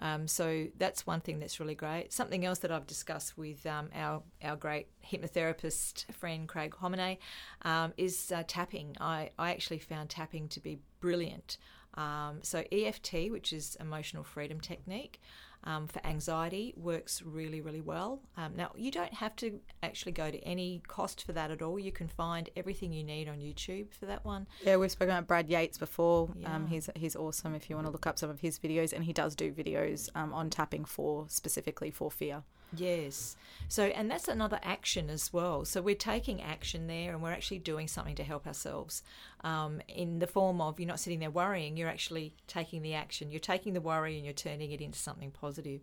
Um, 0.00 0.26
so, 0.26 0.66
that's 0.78 1.06
one 1.06 1.20
thing 1.20 1.38
that's 1.38 1.60
really 1.60 1.76
great. 1.76 2.12
Something 2.12 2.44
else 2.44 2.58
that 2.58 2.72
I've 2.72 2.88
discussed 2.88 3.38
with 3.38 3.64
um, 3.64 3.88
our, 3.94 4.22
our 4.42 4.56
great 4.56 4.88
hypnotherapist 5.08 6.12
friend 6.12 6.48
Craig 6.48 6.74
Homine 6.82 7.18
um, 7.62 7.92
is 7.96 8.32
uh, 8.34 8.42
tapping. 8.48 8.96
I, 9.00 9.30
I 9.38 9.52
actually 9.52 9.78
found 9.78 10.10
tapping 10.10 10.48
to 10.48 10.60
be 10.60 10.80
brilliant. 10.98 11.58
Um, 11.94 12.38
so 12.42 12.64
EFT, 12.72 13.30
which 13.30 13.52
is 13.52 13.76
emotional 13.78 14.24
freedom 14.24 14.60
technique, 14.60 15.20
um, 15.64 15.86
for 15.86 16.04
anxiety 16.04 16.74
works 16.76 17.22
really, 17.22 17.60
really 17.60 17.80
well. 17.80 18.20
Um, 18.36 18.52
now, 18.56 18.72
you 18.76 18.90
don't 18.90 19.14
have 19.14 19.36
to 19.36 19.60
actually 19.82 20.12
go 20.12 20.30
to 20.30 20.38
any 20.38 20.82
cost 20.88 21.24
for 21.24 21.32
that 21.32 21.50
at 21.50 21.62
all. 21.62 21.78
You 21.78 21.92
can 21.92 22.08
find 22.08 22.50
everything 22.56 22.92
you 22.92 23.04
need 23.04 23.28
on 23.28 23.38
YouTube 23.38 23.92
for 23.92 24.06
that 24.06 24.24
one. 24.24 24.46
Yeah, 24.64 24.76
we've 24.76 24.90
spoken 24.90 25.14
about 25.14 25.26
Brad 25.26 25.48
Yates 25.48 25.78
before. 25.78 26.28
Um, 26.28 26.36
yeah. 26.38 26.56
Um, 26.56 26.66
he's 26.66 26.90
he's 26.96 27.16
awesome. 27.16 27.54
If 27.54 27.70
you 27.70 27.76
want 27.76 27.86
to 27.86 27.92
look 27.92 28.06
up 28.06 28.18
some 28.18 28.30
of 28.30 28.40
his 28.40 28.58
videos, 28.58 28.92
and 28.92 29.04
he 29.04 29.12
does 29.12 29.34
do 29.34 29.52
videos 29.52 30.08
um, 30.14 30.32
on 30.32 30.50
tapping 30.50 30.84
for 30.84 31.26
specifically 31.28 31.90
for 31.90 32.10
fear. 32.10 32.42
Yes. 32.76 33.36
So, 33.68 33.84
and 33.84 34.10
that's 34.10 34.28
another 34.28 34.60
action 34.62 35.10
as 35.10 35.32
well. 35.32 35.64
So, 35.64 35.80
we're 35.80 35.94
taking 35.94 36.42
action 36.42 36.86
there 36.86 37.12
and 37.12 37.22
we're 37.22 37.32
actually 37.32 37.58
doing 37.58 37.88
something 37.88 38.14
to 38.16 38.24
help 38.24 38.46
ourselves 38.46 39.02
um, 39.42 39.80
in 39.88 40.18
the 40.18 40.26
form 40.26 40.60
of 40.60 40.78
you're 40.78 40.88
not 40.88 41.00
sitting 41.00 41.20
there 41.20 41.30
worrying, 41.30 41.76
you're 41.76 41.88
actually 41.88 42.34
taking 42.46 42.82
the 42.82 42.94
action. 42.94 43.30
You're 43.30 43.40
taking 43.40 43.74
the 43.74 43.80
worry 43.80 44.16
and 44.16 44.24
you're 44.24 44.34
turning 44.34 44.72
it 44.72 44.80
into 44.80 44.98
something 44.98 45.30
positive. 45.30 45.80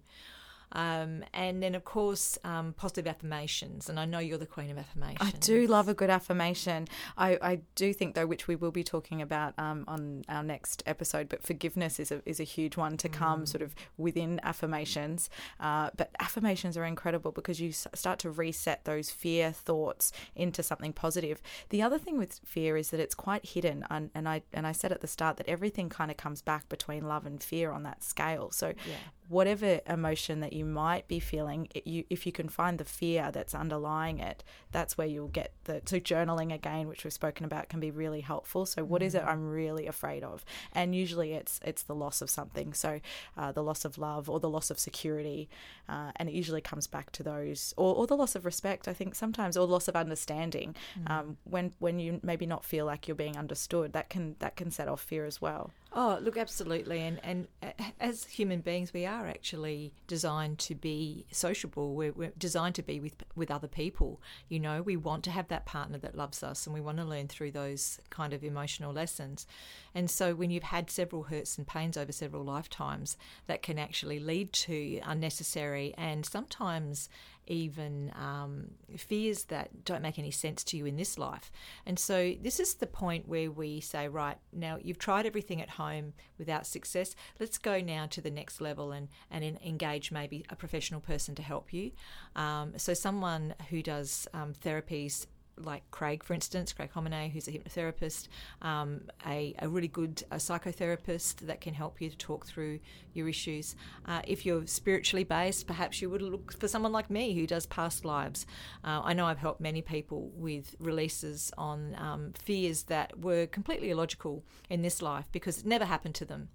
Um, 0.72 1.24
and 1.34 1.62
then, 1.64 1.76
of 1.76 1.84
course, 1.84 2.38
um, 2.44 2.74
positive 2.74 3.08
affirmations. 3.08 3.90
And 3.90 4.00
I 4.00 4.06
know 4.06 4.20
you're 4.20 4.38
the 4.38 4.46
queen 4.46 4.70
of 4.70 4.78
affirmations. 4.78 5.18
I 5.22 5.32
do 5.38 5.68
love 5.68 5.90
a 5.90 5.94
good 5.94 6.10
affirmation. 6.10 6.88
I, 7.18 7.38
I 7.42 7.60
do 7.76 7.94
think, 7.94 8.16
though, 8.16 8.28
which 8.28 8.48
we 8.48 8.56
will 8.56 8.72
be 8.72 8.84
talking 8.84 9.22
about 9.22 9.54
um, 9.58 9.86
on 9.88 10.24
our 10.30 10.44
next 10.44 10.84
episode, 10.86 11.30
but 11.30 11.44
forgiveness 11.44 12.00
is 12.00 12.12
a, 12.12 12.22
is 12.26 12.40
a 12.40 12.44
huge 12.44 12.78
one 12.78 12.98
to 12.98 13.10
come 13.10 13.44
mm. 13.44 13.48
sort 13.48 13.62
of 13.62 13.76
within 13.98 14.40
affirmations. 14.44 15.30
Uh, 15.60 15.90
but 15.98 16.12
affirmations 16.20 16.78
are 16.78 16.86
incredible 16.86 17.32
because 17.32 17.60
you 17.60 17.72
start 17.72 18.20
to 18.20 18.30
reset 18.30 18.86
those 18.86 19.10
fear 19.10 19.52
thoughts 19.52 20.12
into 20.36 20.62
something 20.62 20.94
positive. 20.94 21.42
The 21.70 21.82
other 21.82 21.98
thing 21.98 22.18
with 22.18 22.40
fear 22.46 22.78
is 22.78 22.90
that 22.92 23.00
it's 23.00 23.16
quite 23.16 23.46
hidden. 23.46 23.86
And, 23.90 24.12
and 24.14 24.28
I, 24.30 24.44
and 24.54 24.68
I 24.68 24.72
said 24.72 24.92
at 24.92 25.02
the 25.02 25.08
start 25.08 25.38
that 25.38 25.48
everything 25.48 25.90
kind 25.90 26.12
of 26.12 26.18
comes 26.18 26.42
back 26.42 26.70
between 26.70 27.08
love 27.08 27.26
and 27.26 27.42
fear 27.42 27.72
on 27.72 27.84
that 27.84 28.04
scale. 28.04 28.52
So 28.52 28.74
yeah 28.88 28.96
whatever 29.30 29.80
emotion 29.88 30.40
that 30.42 30.52
you 30.52 30.66
might 30.66 31.08
be 31.08 31.20
feeling, 31.20 31.68
it, 31.74 31.88
you, 31.88 32.04
if 32.10 32.26
you 32.26 32.32
can 32.32 32.50
find 32.50 32.78
the 32.80 32.84
fear 32.84 33.30
that's 33.32 33.56
underlying 33.56 34.20
it, 34.20 34.44
that's 34.72 34.98
where 34.98 35.08
you'll 35.08 35.28
get 35.28 35.54
the. 35.64 35.82
So, 35.86 36.00
journaling 36.00 36.54
again, 36.54 36.88
which 36.88 37.04
we've 37.04 37.14
spoken 37.14 37.46
about, 37.46 37.70
can 37.70 37.80
be 37.80 37.92
really 37.92 38.22
helpful. 38.22 38.66
So, 38.66 38.84
what 38.84 39.02
is 39.02 39.16
it 39.16 39.24
mm. 39.24 39.28
I'm 39.28 39.50
really 39.50 39.88
afraid 39.88 40.24
of? 40.24 40.44
And 40.74 40.96
usually 40.96 41.34
it's 41.34 41.60
it's 41.64 41.84
the 41.84 41.96
loss 41.96 42.22
of 42.22 42.30
something. 42.30 42.74
So, 42.74 43.00
uh, 43.38 43.52
the 43.52 43.64
loss 43.64 43.86
of 43.86 43.98
love 43.98 44.30
or 44.30 44.40
the 44.40 44.50
loss 44.50 44.70
of 44.70 44.80
security. 44.80 45.50
Uh, 45.88 46.12
and 46.18 46.30
it 46.30 46.36
usually 46.36 46.62
comes 46.62 46.88
back 46.88 47.12
to 47.12 47.24
those, 47.24 47.74
or, 47.78 47.96
or 47.96 48.08
the 48.08 48.16
loss 48.16 48.36
of 48.36 48.46
respect, 48.46 48.88
I 48.88 48.94
think 48.94 49.16
sometimes, 49.16 49.58
or 49.58 49.66
loss 49.66 49.88
of 49.88 49.96
understanding. 49.96 50.76
Mm. 51.00 51.10
Um, 51.10 51.38
when, 51.46 51.74
when 51.80 52.00
you 52.00 52.20
maybe 52.22 52.46
not 52.46 52.64
feel 52.64 52.86
like 52.86 53.08
you're 53.08 53.16
being 53.16 53.38
understood, 53.38 53.94
that 53.94 54.10
can, 54.10 54.36
that 54.40 54.56
can 54.56 54.70
set 54.70 54.88
off 54.88 55.02
fear 55.02 55.26
as 55.26 55.42
well. 55.42 55.72
Oh, 55.92 56.20
look, 56.22 56.38
absolutely. 56.38 57.00
And, 57.02 57.20
and 57.24 57.48
uh, 57.64 57.72
as 58.00 58.26
human 58.26 58.62
beings, 58.62 58.94
we 58.94 59.08
are 59.08 59.28
actually 59.28 59.92
designed 60.06 60.60
to 60.60 60.76
be 60.76 61.26
sociable. 61.32 61.96
We're, 61.96 62.12
we're, 62.12 62.32
designed 62.38 62.76
to 62.76 62.84
be 62.84 63.00
with, 63.00 63.16
with 63.36 63.50
other 63.50 63.68
people. 63.68 64.22
You 64.50 64.60
know, 64.60 64.84
we 64.84 64.96
want 64.96 65.24
to 65.24 65.32
have 65.32 65.48
that 65.48 65.66
partner 65.66 65.98
that 65.98 66.16
loves 66.16 66.44
us 66.44 66.68
and 66.68 66.76
we 66.76 66.82
want 66.82 66.98
to 67.00 67.06
learn 67.06 67.28
through 67.28 67.52
those 67.52 68.00
kind 68.12 68.34
of 68.34 68.44
emotional 68.44 68.94
lessons. 68.94 69.48
And 69.96 70.12
so 70.12 70.36
when 70.36 70.52
you've 70.52 70.62
had 70.62 70.92
several 70.92 71.24
hurts 71.24 71.58
and 71.58 71.66
pains 71.66 71.98
over 71.98 72.12
several 72.12 72.44
lifetimes, 72.44 73.18
that 73.48 73.64
can 73.64 73.80
actually 73.80 74.20
lead 74.20 74.54
to 74.54 75.02
unnecessary 75.04 75.96
and 75.98 76.24
sometimes 76.24 77.10
even 77.50 78.14
um, 78.16 78.72
fears 78.96 79.46
that 79.46 79.84
don't 79.84 80.02
make 80.02 80.18
any 80.18 80.32
sense 80.32 80.64
to 80.64 80.78
you 80.78 80.86
in 80.86 80.96
this 80.96 81.18
life. 81.18 81.52
And 81.86 82.00
so, 82.00 82.36
this 82.42 82.60
is 82.60 82.76
the 82.76 82.88
point 82.88 83.28
where 83.28 83.52
we 83.52 83.82
say, 83.82 84.08
right, 84.08 84.38
now 84.54 84.78
you've 84.82 85.00
tried 85.00 85.26
everything 85.26 85.62
at 85.62 85.72
home 85.72 86.14
without 86.38 86.66
success. 86.66 87.16
Let's 87.40 87.58
go 87.58 87.82
now 87.82 88.06
to 88.08 88.22
the 88.22 88.32
next 88.32 88.62
level 88.62 88.92
and, 88.92 89.10
and 89.30 89.44
engage 89.44 90.12
maybe 90.12 90.46
a 90.50 90.56
professional 90.56 91.02
person 91.02 91.36
to 91.36 91.42
help 91.42 91.74
you. 91.74 91.92
Um, 92.36 92.74
so, 92.78 92.94
someone 92.94 93.56
who 93.70 93.82
does 93.82 94.28
um, 94.34 94.54
therapies 94.54 95.26
like 95.60 95.90
Craig, 95.92 96.24
for 96.24 96.34
instance, 96.34 96.74
Craig 96.74 96.90
Homine, 96.96 97.32
who's 97.32 97.48
a 97.48 97.52
hypnotherapist, 97.52 98.28
um, 98.62 99.02
a, 99.26 99.56
a, 99.60 99.70
really 99.70 99.88
good 99.88 100.24
a 100.32 100.38
psychotherapist 100.38 101.38
that 101.48 101.62
can 101.62 101.74
help 101.74 102.02
you 102.02 102.10
to 102.10 102.18
talk 102.18 102.46
through 102.46 102.80
your 103.14 103.28
issues. 103.28 103.76
Uh, 104.06 104.22
if 104.28 104.46
you're 104.46 104.66
spiritually 104.68 105.24
based, 105.24 105.68
perhaps 105.68 106.02
you 106.02 106.10
would 106.10 106.22
look 106.22 106.58
for 106.60 106.68
someone 106.68 106.92
like 106.92 107.10
me 107.10 107.34
who 107.34 107.46
does 107.46 107.66
past 107.66 108.06
lives. 108.06 108.46
Uh, 108.84 109.02
I 109.04 109.14
know 109.14 109.26
I've 109.26 109.40
helped 109.40 109.62
many 109.62 109.82
people 109.82 110.32
with 110.36 110.76
releases 110.80 111.52
on 111.58 111.96
um, 111.98 112.34
fears 112.34 112.84
that 112.84 113.20
were 113.20 113.48
completely 113.48 113.90
illogical 113.90 114.44
in 114.70 114.82
this 114.82 115.02
life 115.02 115.26
because 115.32 115.60
it 115.60 115.66
never 115.66 115.86
happened 115.86 116.16
to 116.16 116.26
them 116.26 116.50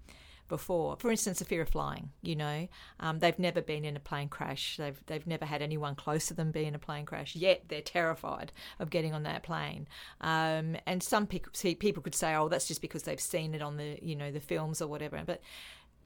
before. 0.47 0.95
For 0.97 1.11
instance, 1.11 1.39
the 1.39 1.45
fear 1.45 1.61
of 1.61 1.69
flying. 1.69 2.11
You 2.21 2.35
know, 2.35 2.67
um, 2.99 3.19
they've 3.19 3.37
never 3.39 3.61
been 3.61 3.85
in 3.85 3.95
a 3.95 3.99
plane 3.99 4.29
crash. 4.29 4.77
They've 4.77 4.99
they've 5.07 5.25
never 5.27 5.45
had 5.45 5.61
anyone 5.61 5.95
close 5.95 6.27
to 6.27 6.33
them 6.33 6.51
be 6.51 6.65
in 6.65 6.75
a 6.75 6.79
plane 6.79 7.05
crash. 7.05 7.35
Yet 7.35 7.63
they're 7.67 7.81
terrified 7.81 8.51
of 8.79 8.89
getting 8.89 9.13
on 9.13 9.23
that 9.23 9.43
plane. 9.43 9.87
Um, 10.21 10.77
and 10.85 11.01
some 11.01 11.27
people 11.27 11.51
people 11.79 12.03
could 12.03 12.15
say, 12.15 12.35
oh, 12.35 12.47
that's 12.47 12.67
just 12.67 12.81
because 12.81 13.03
they've 13.03 13.19
seen 13.19 13.53
it 13.53 13.61
on 13.61 13.77
the 13.77 13.99
you 14.01 14.15
know 14.15 14.31
the 14.31 14.39
films 14.39 14.81
or 14.81 14.87
whatever. 14.87 15.21
But 15.25 15.41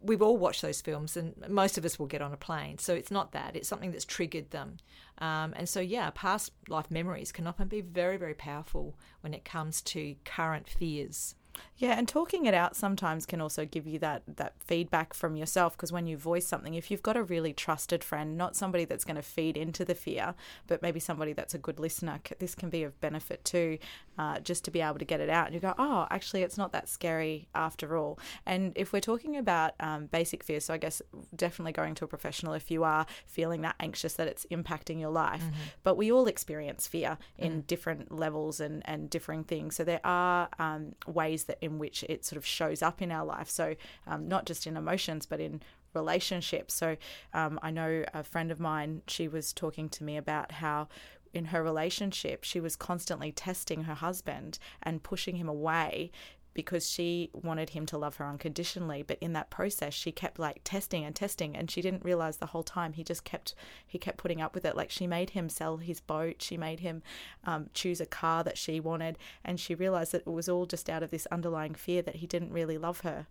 we've 0.01 0.22
all 0.22 0.38
watched 0.38 0.62
those 0.62 0.81
films, 0.81 1.17
and 1.17 1.34
most 1.50 1.77
of 1.77 1.86
us 1.86 2.00
will 2.00 2.08
get 2.08 2.22
on 2.22 2.34
a 2.34 2.38
plane. 2.38 2.77
So 2.77 2.93
it's 2.93 3.12
not 3.12 3.31
that; 3.34 3.55
it's 3.55 3.67
something 3.67 3.91
that's 3.91 4.05
triggered 4.05 4.51
them. 4.51 4.77
Um, 5.19 5.53
and 5.55 5.67
so, 5.67 5.81
yeah, 5.81 6.12
past 6.13 6.51
life 6.67 6.89
memories 6.89 7.31
can 7.31 7.46
often 7.46 7.67
be 7.67 7.81
very, 7.81 8.17
very 8.17 8.34
powerful 8.34 8.98
when 9.22 9.34
it 9.34 9.43
comes 9.43 9.81
to 9.81 10.15
current 10.24 10.69
fears. 10.69 11.36
Yeah, 11.77 11.97
and 11.97 12.07
talking 12.07 12.45
it 12.45 12.53
out 12.53 12.75
sometimes 12.75 13.25
can 13.25 13.39
also 13.39 13.65
give 13.65 13.87
you 13.87 13.99
that 13.99 14.23
that 14.37 14.53
feedback 14.59 15.13
from 15.13 15.35
yourself 15.35 15.77
because 15.77 15.91
when 15.91 16.07
you 16.07 16.17
voice 16.17 16.45
something, 16.45 16.73
if 16.73 16.91
you've 16.91 17.03
got 17.03 17.15
a 17.15 17.23
really 17.23 17.53
trusted 17.53 18.03
friend, 18.03 18.37
not 18.37 18.55
somebody 18.55 18.85
that's 18.85 19.05
going 19.05 19.15
to 19.15 19.21
feed 19.21 19.55
into 19.55 19.85
the 19.85 19.95
fear, 19.95 20.35
but 20.67 20.81
maybe 20.81 20.99
somebody 20.99 21.33
that's 21.33 21.53
a 21.53 21.57
good 21.57 21.79
listener, 21.79 22.19
this 22.39 22.55
can 22.55 22.69
be 22.69 22.83
of 22.83 22.99
benefit 22.99 23.43
too, 23.45 23.77
uh, 24.17 24.39
just 24.39 24.65
to 24.65 24.71
be 24.71 24.81
able 24.81 24.99
to 24.99 25.05
get 25.05 25.21
it 25.21 25.29
out. 25.29 25.47
And 25.47 25.55
you 25.55 25.61
go, 25.61 25.73
oh, 25.77 26.07
actually, 26.11 26.43
it's 26.43 26.57
not 26.57 26.71
that 26.73 26.89
scary 26.89 27.47
after 27.55 27.97
all. 27.97 28.19
And 28.45 28.73
if 28.75 28.91
we're 28.91 28.99
talking 28.99 29.37
about 29.37 29.73
um, 29.79 30.07
basic 30.07 30.43
fears, 30.43 30.65
so 30.65 30.73
I 30.73 30.77
guess 30.77 31.01
definitely 31.35 31.71
going 31.71 31.95
to 31.95 32.05
a 32.05 32.07
professional 32.07 32.53
if 32.53 32.69
you 32.69 32.83
are 32.83 33.05
feeling 33.25 33.61
that 33.61 33.75
anxious 33.79 34.13
that 34.13 34.27
it's 34.27 34.45
impacting 34.51 34.99
your 34.99 35.11
life. 35.11 35.41
Mm-hmm. 35.41 35.59
But 35.83 35.95
we 35.95 36.11
all 36.11 36.27
experience 36.27 36.87
fear 36.87 37.17
in 37.37 37.51
mm 37.53 37.59
different 37.69 38.11
levels 38.11 38.59
and 38.59 38.81
and 38.85 39.09
differing 39.09 39.43
things. 39.43 39.75
So 39.75 39.83
there 39.83 39.99
are 40.03 40.49
um, 40.57 40.95
ways 41.05 41.43
that 41.49 41.57
in 41.61 41.77
which 41.79 42.03
it 42.07 42.23
sort 42.23 42.37
of 42.37 42.45
shows 42.45 42.81
up 42.81 43.01
in 43.01 43.11
our 43.11 43.25
life. 43.25 43.49
So, 43.49 43.75
um, 44.07 44.27
not 44.27 44.45
just 44.45 44.65
in 44.65 44.77
emotions, 44.77 45.25
but 45.25 45.39
in 45.39 45.61
relationships. 45.93 46.73
So, 46.73 46.95
um, 47.33 47.59
I 47.61 47.71
know 47.71 48.05
a 48.13 48.23
friend 48.23 48.51
of 48.51 48.59
mine, 48.59 49.01
she 49.07 49.27
was 49.27 49.51
talking 49.51 49.89
to 49.89 50.03
me 50.03 50.15
about 50.15 50.53
how 50.53 50.87
in 51.33 51.45
her 51.45 51.61
relationship, 51.61 52.43
she 52.43 52.59
was 52.59 52.75
constantly 52.75 53.31
testing 53.31 53.83
her 53.83 53.93
husband 53.93 54.57
and 54.81 55.03
pushing 55.03 55.35
him 55.35 55.49
away 55.49 56.11
because 56.59 56.89
she 56.89 57.29
wanted 57.31 57.69
him 57.69 57.85
to 57.85 57.97
love 57.97 58.17
her 58.17 58.25
unconditionally. 58.25 59.01
But 59.01 59.17
in 59.21 59.31
that 59.31 59.49
process, 59.49 59.93
she 59.93 60.11
kept 60.11 60.37
like 60.37 60.59
testing 60.65 61.05
and 61.05 61.15
testing, 61.15 61.55
and 61.55 61.71
she 61.71 61.81
didn't 61.81 62.03
realize 62.03 62.35
the 62.35 62.47
whole 62.47 62.63
time 62.63 62.91
he 62.91 63.01
just 63.01 63.23
kept 63.23 63.55
he 63.87 63.97
kept 63.97 64.17
putting 64.17 64.41
up 64.41 64.53
with 64.53 64.65
it. 64.65 64.75
Like 64.75 64.91
she 64.91 65.07
made 65.07 65.29
him 65.29 65.47
sell 65.47 65.77
his 65.77 66.01
boat, 66.01 66.41
she 66.41 66.57
made 66.57 66.81
him 66.81 67.01
um, 67.45 67.69
choose 67.73 68.01
a 68.01 68.05
car 68.05 68.43
that 68.43 68.57
she 68.57 68.81
wanted, 68.81 69.17
and 69.45 69.57
she 69.57 69.73
realized 69.73 70.11
that 70.11 70.27
it 70.27 70.27
was 70.27 70.49
all 70.49 70.65
just 70.65 70.89
out 70.89 71.01
of 71.01 71.11
this 71.11 71.27
underlying 71.31 71.75
fear 71.75 72.01
that 72.01 72.17
he 72.17 72.27
didn't 72.27 72.51
really 72.51 72.77
love 72.77 72.99
her. 73.01 73.27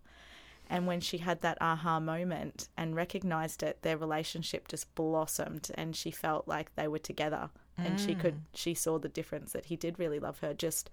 And 0.67 0.87
when 0.87 0.99
she 0.99 1.19
had 1.19 1.41
that 1.41 1.59
aha 1.61 1.99
moment 1.99 2.67
and 2.75 2.95
recognized 2.95 3.61
it, 3.61 3.83
their 3.83 3.97
relationship 3.97 4.67
just 4.67 4.93
blossomed 4.95 5.69
and 5.75 5.95
she 5.95 6.09
felt 6.09 6.47
like 6.47 6.73
they 6.75 6.87
were 6.87 6.99
together. 6.99 7.51
And 7.77 7.97
she 7.97 8.13
could, 8.13 8.41
she 8.53 8.73
saw 8.73 8.99
the 8.99 9.07
difference 9.07 9.53
that 9.53 9.67
he 9.67 9.77
did 9.77 9.97
really 9.97 10.19
love 10.19 10.39
her. 10.39 10.53
Just 10.53 10.89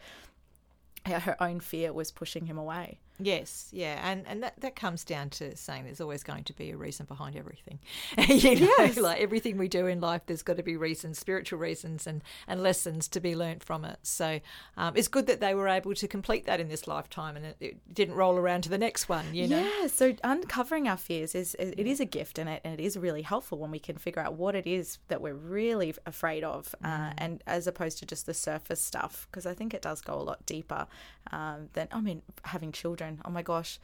her 1.06 1.42
own 1.42 1.60
fear 1.60 1.92
was 1.92 2.10
pushing 2.10 2.46
him 2.46 2.58
away. 2.58 3.00
Yes, 3.18 3.68
yeah, 3.72 4.00
and 4.08 4.26
and 4.26 4.42
that, 4.42 4.60
that 4.60 4.76
comes 4.76 5.02
down 5.02 5.30
to 5.30 5.56
saying 5.56 5.84
there's 5.84 6.02
always 6.02 6.22
going 6.22 6.44
to 6.44 6.52
be 6.52 6.70
a 6.70 6.76
reason 6.76 7.06
behind 7.06 7.34
everything. 7.34 7.78
you 8.28 8.60
know, 8.60 8.74
yes. 8.78 8.98
like 8.98 9.20
everything 9.20 9.56
we 9.56 9.68
do 9.68 9.86
in 9.86 10.00
life, 10.00 10.22
there's 10.26 10.42
got 10.42 10.58
to 10.58 10.62
be 10.62 10.76
reasons, 10.76 11.18
spiritual 11.18 11.58
reasons, 11.58 12.06
and 12.06 12.22
and 12.46 12.62
lessons 12.62 13.08
to 13.08 13.20
be 13.20 13.34
learnt 13.34 13.64
from 13.64 13.86
it. 13.86 13.98
So 14.02 14.40
um, 14.76 14.94
it's 14.96 15.08
good 15.08 15.26
that 15.28 15.40
they 15.40 15.54
were 15.54 15.68
able 15.68 15.94
to 15.94 16.06
complete 16.06 16.44
that 16.44 16.60
in 16.60 16.68
this 16.68 16.86
lifetime, 16.86 17.36
and 17.36 17.46
it, 17.46 17.56
it, 17.60 17.94
didn't 17.94 18.14
roll 18.14 18.36
around 18.36 18.62
to 18.62 18.68
the 18.68 18.78
next 18.78 19.08
one. 19.08 19.34
You 19.34 19.48
know, 19.48 19.60
yeah. 19.60 19.86
So 19.86 20.14
uncovering 20.22 20.86
our 20.86 20.98
fears 20.98 21.34
is 21.34 21.54
it 21.58 21.86
is 21.86 22.00
a 22.00 22.04
gift, 22.04 22.38
and 22.38 22.50
it 22.50 22.60
and 22.64 22.78
it 22.78 22.82
is 22.82 22.98
really 22.98 23.22
helpful 23.22 23.58
when 23.58 23.70
we 23.70 23.78
can 23.78 23.96
figure 23.96 24.20
out 24.20 24.34
what 24.34 24.54
it 24.54 24.66
is 24.66 24.98
that 25.08 25.22
we're 25.22 25.34
really 25.34 25.94
afraid 26.04 26.44
of, 26.44 26.74
uh, 26.84 26.88
mm. 26.88 27.10
uh, 27.10 27.14
and 27.16 27.42
as 27.46 27.66
opposed 27.66 27.98
to 27.98 28.06
just 28.06 28.26
the 28.26 28.34
surface 28.34 28.80
stuff, 28.80 29.26
because 29.30 29.46
I 29.46 29.54
think 29.54 29.72
it 29.72 29.80
does 29.80 30.02
go 30.02 30.14
a 30.14 30.22
lot 30.22 30.44
deeper 30.44 30.86
um, 31.32 31.70
than 31.72 31.88
I 31.90 32.00
mean 32.00 32.20
having 32.44 32.72
children 32.72 33.05
children. 33.06 33.22
Oh 33.24 33.30
my 33.30 33.42
gosh, 33.42 33.78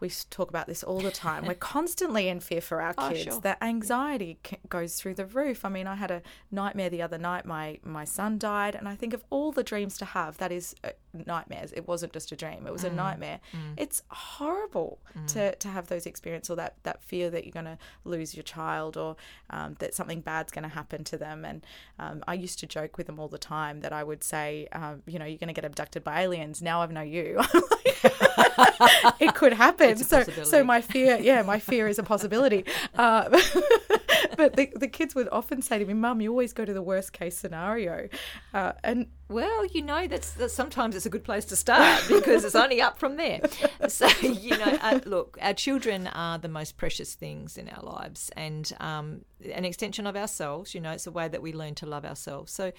we 0.00 0.10
talk 0.28 0.50
about 0.50 0.66
this 0.66 0.82
all 0.82 1.00
the 1.00 1.10
time. 1.10 1.46
We're 1.46 1.54
constantly 1.76 2.28
in 2.28 2.40
fear 2.40 2.60
for 2.60 2.82
our 2.82 2.94
oh, 2.98 3.08
kids. 3.08 3.26
Oh, 3.28 3.30
sure. 3.32 3.40
That 3.40 3.62
anxiety 3.62 4.38
goes 4.68 4.96
through 4.96 5.14
the 5.14 5.26
roof. 5.26 5.64
I 5.64 5.68
mean, 5.68 5.86
I 5.86 5.94
had 5.94 6.10
a 6.10 6.22
nightmare 6.50 6.90
the 6.90 7.02
other 7.02 7.18
night. 7.18 7.46
My 7.46 7.78
my 7.84 8.04
son 8.04 8.38
died, 8.38 8.74
and 8.74 8.88
I 8.88 8.96
think 8.96 9.14
of 9.14 9.24
all 9.30 9.52
the 9.52 9.62
dreams 9.62 9.96
to 9.98 10.04
have. 10.04 10.38
That 10.38 10.52
is 10.52 10.74
uh, 10.82 10.90
nightmares. 11.26 11.72
It 11.72 11.86
wasn't 11.86 12.12
just 12.12 12.32
a 12.32 12.36
dream. 12.36 12.66
It 12.66 12.72
was 12.72 12.82
mm. 12.82 12.90
a 12.90 12.92
nightmare. 12.92 13.40
Mm. 13.52 13.74
It's 13.76 14.02
horrible 14.08 14.98
mm. 15.16 15.26
to, 15.28 15.54
to 15.54 15.68
have 15.68 15.86
those 15.86 16.06
experiences 16.06 16.50
or 16.50 16.56
that 16.56 16.74
that 16.82 17.02
fear 17.02 17.30
that 17.30 17.44
you're 17.44 17.52
going 17.52 17.64
to 17.66 17.78
lose 18.04 18.34
your 18.34 18.42
child 18.42 18.96
or 18.96 19.16
um, 19.50 19.76
that 19.78 19.94
something 19.94 20.20
bad's 20.20 20.52
going 20.52 20.64
to 20.64 20.74
happen 20.74 21.04
to 21.04 21.16
them. 21.16 21.44
And 21.44 21.64
um, 21.98 22.24
I 22.26 22.34
used 22.34 22.58
to 22.60 22.66
joke 22.66 22.98
with 22.98 23.06
them 23.06 23.20
all 23.20 23.28
the 23.28 23.38
time 23.38 23.80
that 23.80 23.92
I 23.92 24.02
would 24.02 24.24
say, 24.24 24.66
um, 24.72 25.02
you 25.06 25.18
know, 25.18 25.24
you're 25.24 25.38
going 25.38 25.54
to 25.54 25.54
get 25.54 25.64
abducted 25.64 26.02
by 26.02 26.22
aliens. 26.22 26.60
Now 26.60 26.82
I've 26.82 26.90
know 26.90 27.00
you. 27.00 27.40
it 29.20 29.34
could 29.34 29.52
happen. 29.52 29.96
So 29.96 30.22
so 30.22 30.64
my 30.64 30.80
fear, 30.80 31.18
yeah, 31.20 31.42
my 31.42 31.58
fear 31.58 31.88
is 31.88 31.98
a 31.98 32.02
possibility. 32.02 32.64
Uh, 32.96 33.28
but 34.36 34.56
the, 34.56 34.70
the 34.74 34.88
kids 34.88 35.14
would 35.14 35.28
often 35.30 35.62
say 35.62 35.78
to 35.78 35.84
me, 35.84 35.94
"Mum, 35.94 36.20
you 36.20 36.30
always 36.30 36.52
go 36.52 36.64
to 36.64 36.72
the 36.72 36.82
worst 36.82 37.12
case 37.12 37.36
scenario," 37.36 38.08
uh, 38.52 38.72
and 38.82 39.06
well, 39.28 39.64
you 39.66 39.82
know, 39.82 40.06
that's, 40.06 40.32
that's, 40.32 40.54
sometimes 40.54 40.94
it's 40.94 41.06
a 41.06 41.10
good 41.10 41.24
place 41.24 41.44
to 41.46 41.56
start 41.56 42.02
because 42.08 42.44
it's 42.44 42.54
only 42.54 42.80
up 42.80 42.98
from 42.98 43.16
there. 43.16 43.40
So, 43.88 44.06
you 44.20 44.56
know, 44.56 44.78
uh, 44.82 45.00
look, 45.06 45.38
our 45.40 45.54
children 45.54 46.06
are 46.08 46.38
the 46.38 46.48
most 46.48 46.76
precious 46.76 47.14
things 47.14 47.56
in 47.56 47.68
our 47.68 47.82
lives 47.82 48.30
and 48.36 48.70
um, 48.80 49.24
an 49.52 49.64
extension 49.64 50.06
of 50.06 50.16
ourselves. 50.16 50.74
You 50.74 50.80
know, 50.80 50.92
it's 50.92 51.06
a 51.06 51.12
way 51.12 51.28
that 51.28 51.42
we 51.42 51.52
learn 51.52 51.74
to 51.76 51.86
love 51.86 52.04
ourselves. 52.04 52.52
So, 52.52 52.72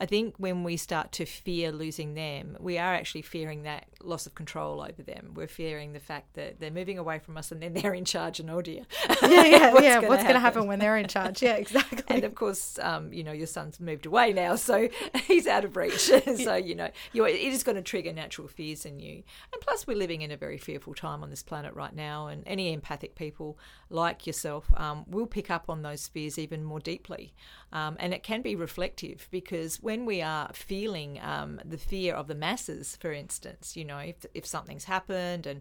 I 0.00 0.06
think 0.06 0.34
when 0.38 0.62
we 0.62 0.76
start 0.76 1.10
to 1.12 1.26
fear 1.26 1.72
losing 1.72 2.14
them, 2.14 2.56
we 2.60 2.78
are 2.78 2.94
actually 2.94 3.22
fearing 3.22 3.64
that 3.64 3.86
loss 4.00 4.26
of 4.26 4.34
control 4.34 4.80
over 4.80 5.02
them. 5.02 5.32
We're 5.34 5.48
fearing 5.48 5.92
the 5.92 6.00
fact 6.00 6.34
that 6.34 6.60
they're 6.60 6.70
moving 6.70 6.98
away 6.98 7.18
from 7.18 7.36
us 7.36 7.50
and 7.50 7.60
then 7.60 7.74
they're 7.74 7.94
in 7.94 8.04
charge. 8.04 8.38
And 8.38 8.48
oh 8.48 8.62
dear, 8.62 8.82
yeah, 9.22 9.44
yeah, 9.44 9.72
what's 9.72 9.84
yeah. 9.84 9.94
Gonna 9.96 10.08
what's 10.08 10.22
going 10.22 10.34
to 10.34 10.40
happen 10.40 10.66
when 10.68 10.78
they're 10.78 10.96
in 10.96 11.08
charge? 11.08 11.42
Yeah, 11.42 11.54
exactly. 11.56 12.04
and 12.08 12.24
of 12.24 12.34
course, 12.36 12.78
um, 12.80 13.12
you 13.12 13.24
know, 13.24 13.32
your 13.32 13.48
son's 13.48 13.80
moved 13.80 14.06
away 14.06 14.32
now, 14.32 14.54
so 14.54 14.88
he's 15.26 15.48
out 15.48 15.64
of 15.64 15.76
reach. 15.76 15.87
so 15.98 16.54
you 16.54 16.74
know, 16.74 16.90
it 17.14 17.34
is 17.34 17.62
going 17.62 17.76
to 17.76 17.82
trigger 17.82 18.12
natural 18.12 18.48
fears 18.48 18.84
in 18.84 19.00
you. 19.00 19.22
And 19.52 19.60
plus, 19.60 19.86
we're 19.86 19.96
living 19.96 20.22
in 20.22 20.30
a 20.30 20.36
very 20.36 20.58
fearful 20.58 20.94
time 20.94 21.22
on 21.22 21.30
this 21.30 21.42
planet 21.42 21.74
right 21.74 21.94
now, 21.94 22.26
and 22.28 22.42
any 22.46 22.72
empathic 22.72 23.14
people 23.14 23.58
like 23.90 24.26
yourself 24.26 24.70
um, 24.76 25.04
will 25.08 25.26
pick 25.26 25.50
up 25.50 25.64
on 25.68 25.82
those 25.82 26.06
fears 26.08 26.38
even 26.38 26.64
more 26.64 26.80
deeply. 26.80 27.32
Um, 27.72 27.96
and 27.98 28.14
it 28.14 28.22
can 28.22 28.42
be 28.42 28.56
reflective 28.56 29.28
because 29.30 29.82
when 29.82 30.06
we 30.06 30.22
are 30.22 30.50
feeling 30.52 31.20
um, 31.22 31.60
the 31.64 31.78
fear 31.78 32.14
of 32.14 32.26
the 32.26 32.34
masses, 32.34 32.96
for 32.96 33.12
instance, 33.12 33.76
you 33.76 33.84
know, 33.84 33.98
if 33.98 34.26
if 34.34 34.46
something's 34.46 34.84
happened 34.84 35.46
and 35.46 35.60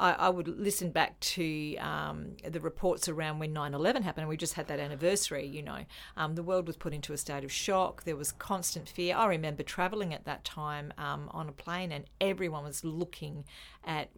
I, 0.00 0.12
I 0.12 0.28
would 0.28 0.48
listen 0.48 0.90
back 0.90 1.18
to 1.20 1.76
um, 1.76 2.36
the 2.48 2.60
reports 2.60 3.08
around 3.08 3.38
when 3.38 3.52
9 3.52 3.74
11 3.74 4.02
happened, 4.02 4.22
and 4.22 4.28
we 4.28 4.36
just 4.36 4.54
had 4.54 4.68
that 4.68 4.78
anniversary, 4.78 5.46
you 5.46 5.62
know. 5.62 5.84
Um, 6.16 6.34
the 6.34 6.42
world 6.42 6.66
was 6.66 6.76
put 6.76 6.94
into 6.94 7.12
a 7.12 7.16
state 7.16 7.44
of 7.44 7.52
shock. 7.52 8.04
There 8.04 8.16
was 8.16 8.32
constant 8.32 8.88
fear. 8.88 9.16
I 9.16 9.26
remember 9.26 9.62
traveling 9.62 10.14
at 10.14 10.24
that 10.24 10.44
time 10.44 10.92
um, 10.98 11.28
on 11.32 11.48
a 11.48 11.52
plane, 11.52 11.92
and 11.92 12.04
everyone 12.20 12.64
was 12.64 12.84
looking 12.84 13.44
at 13.84 14.10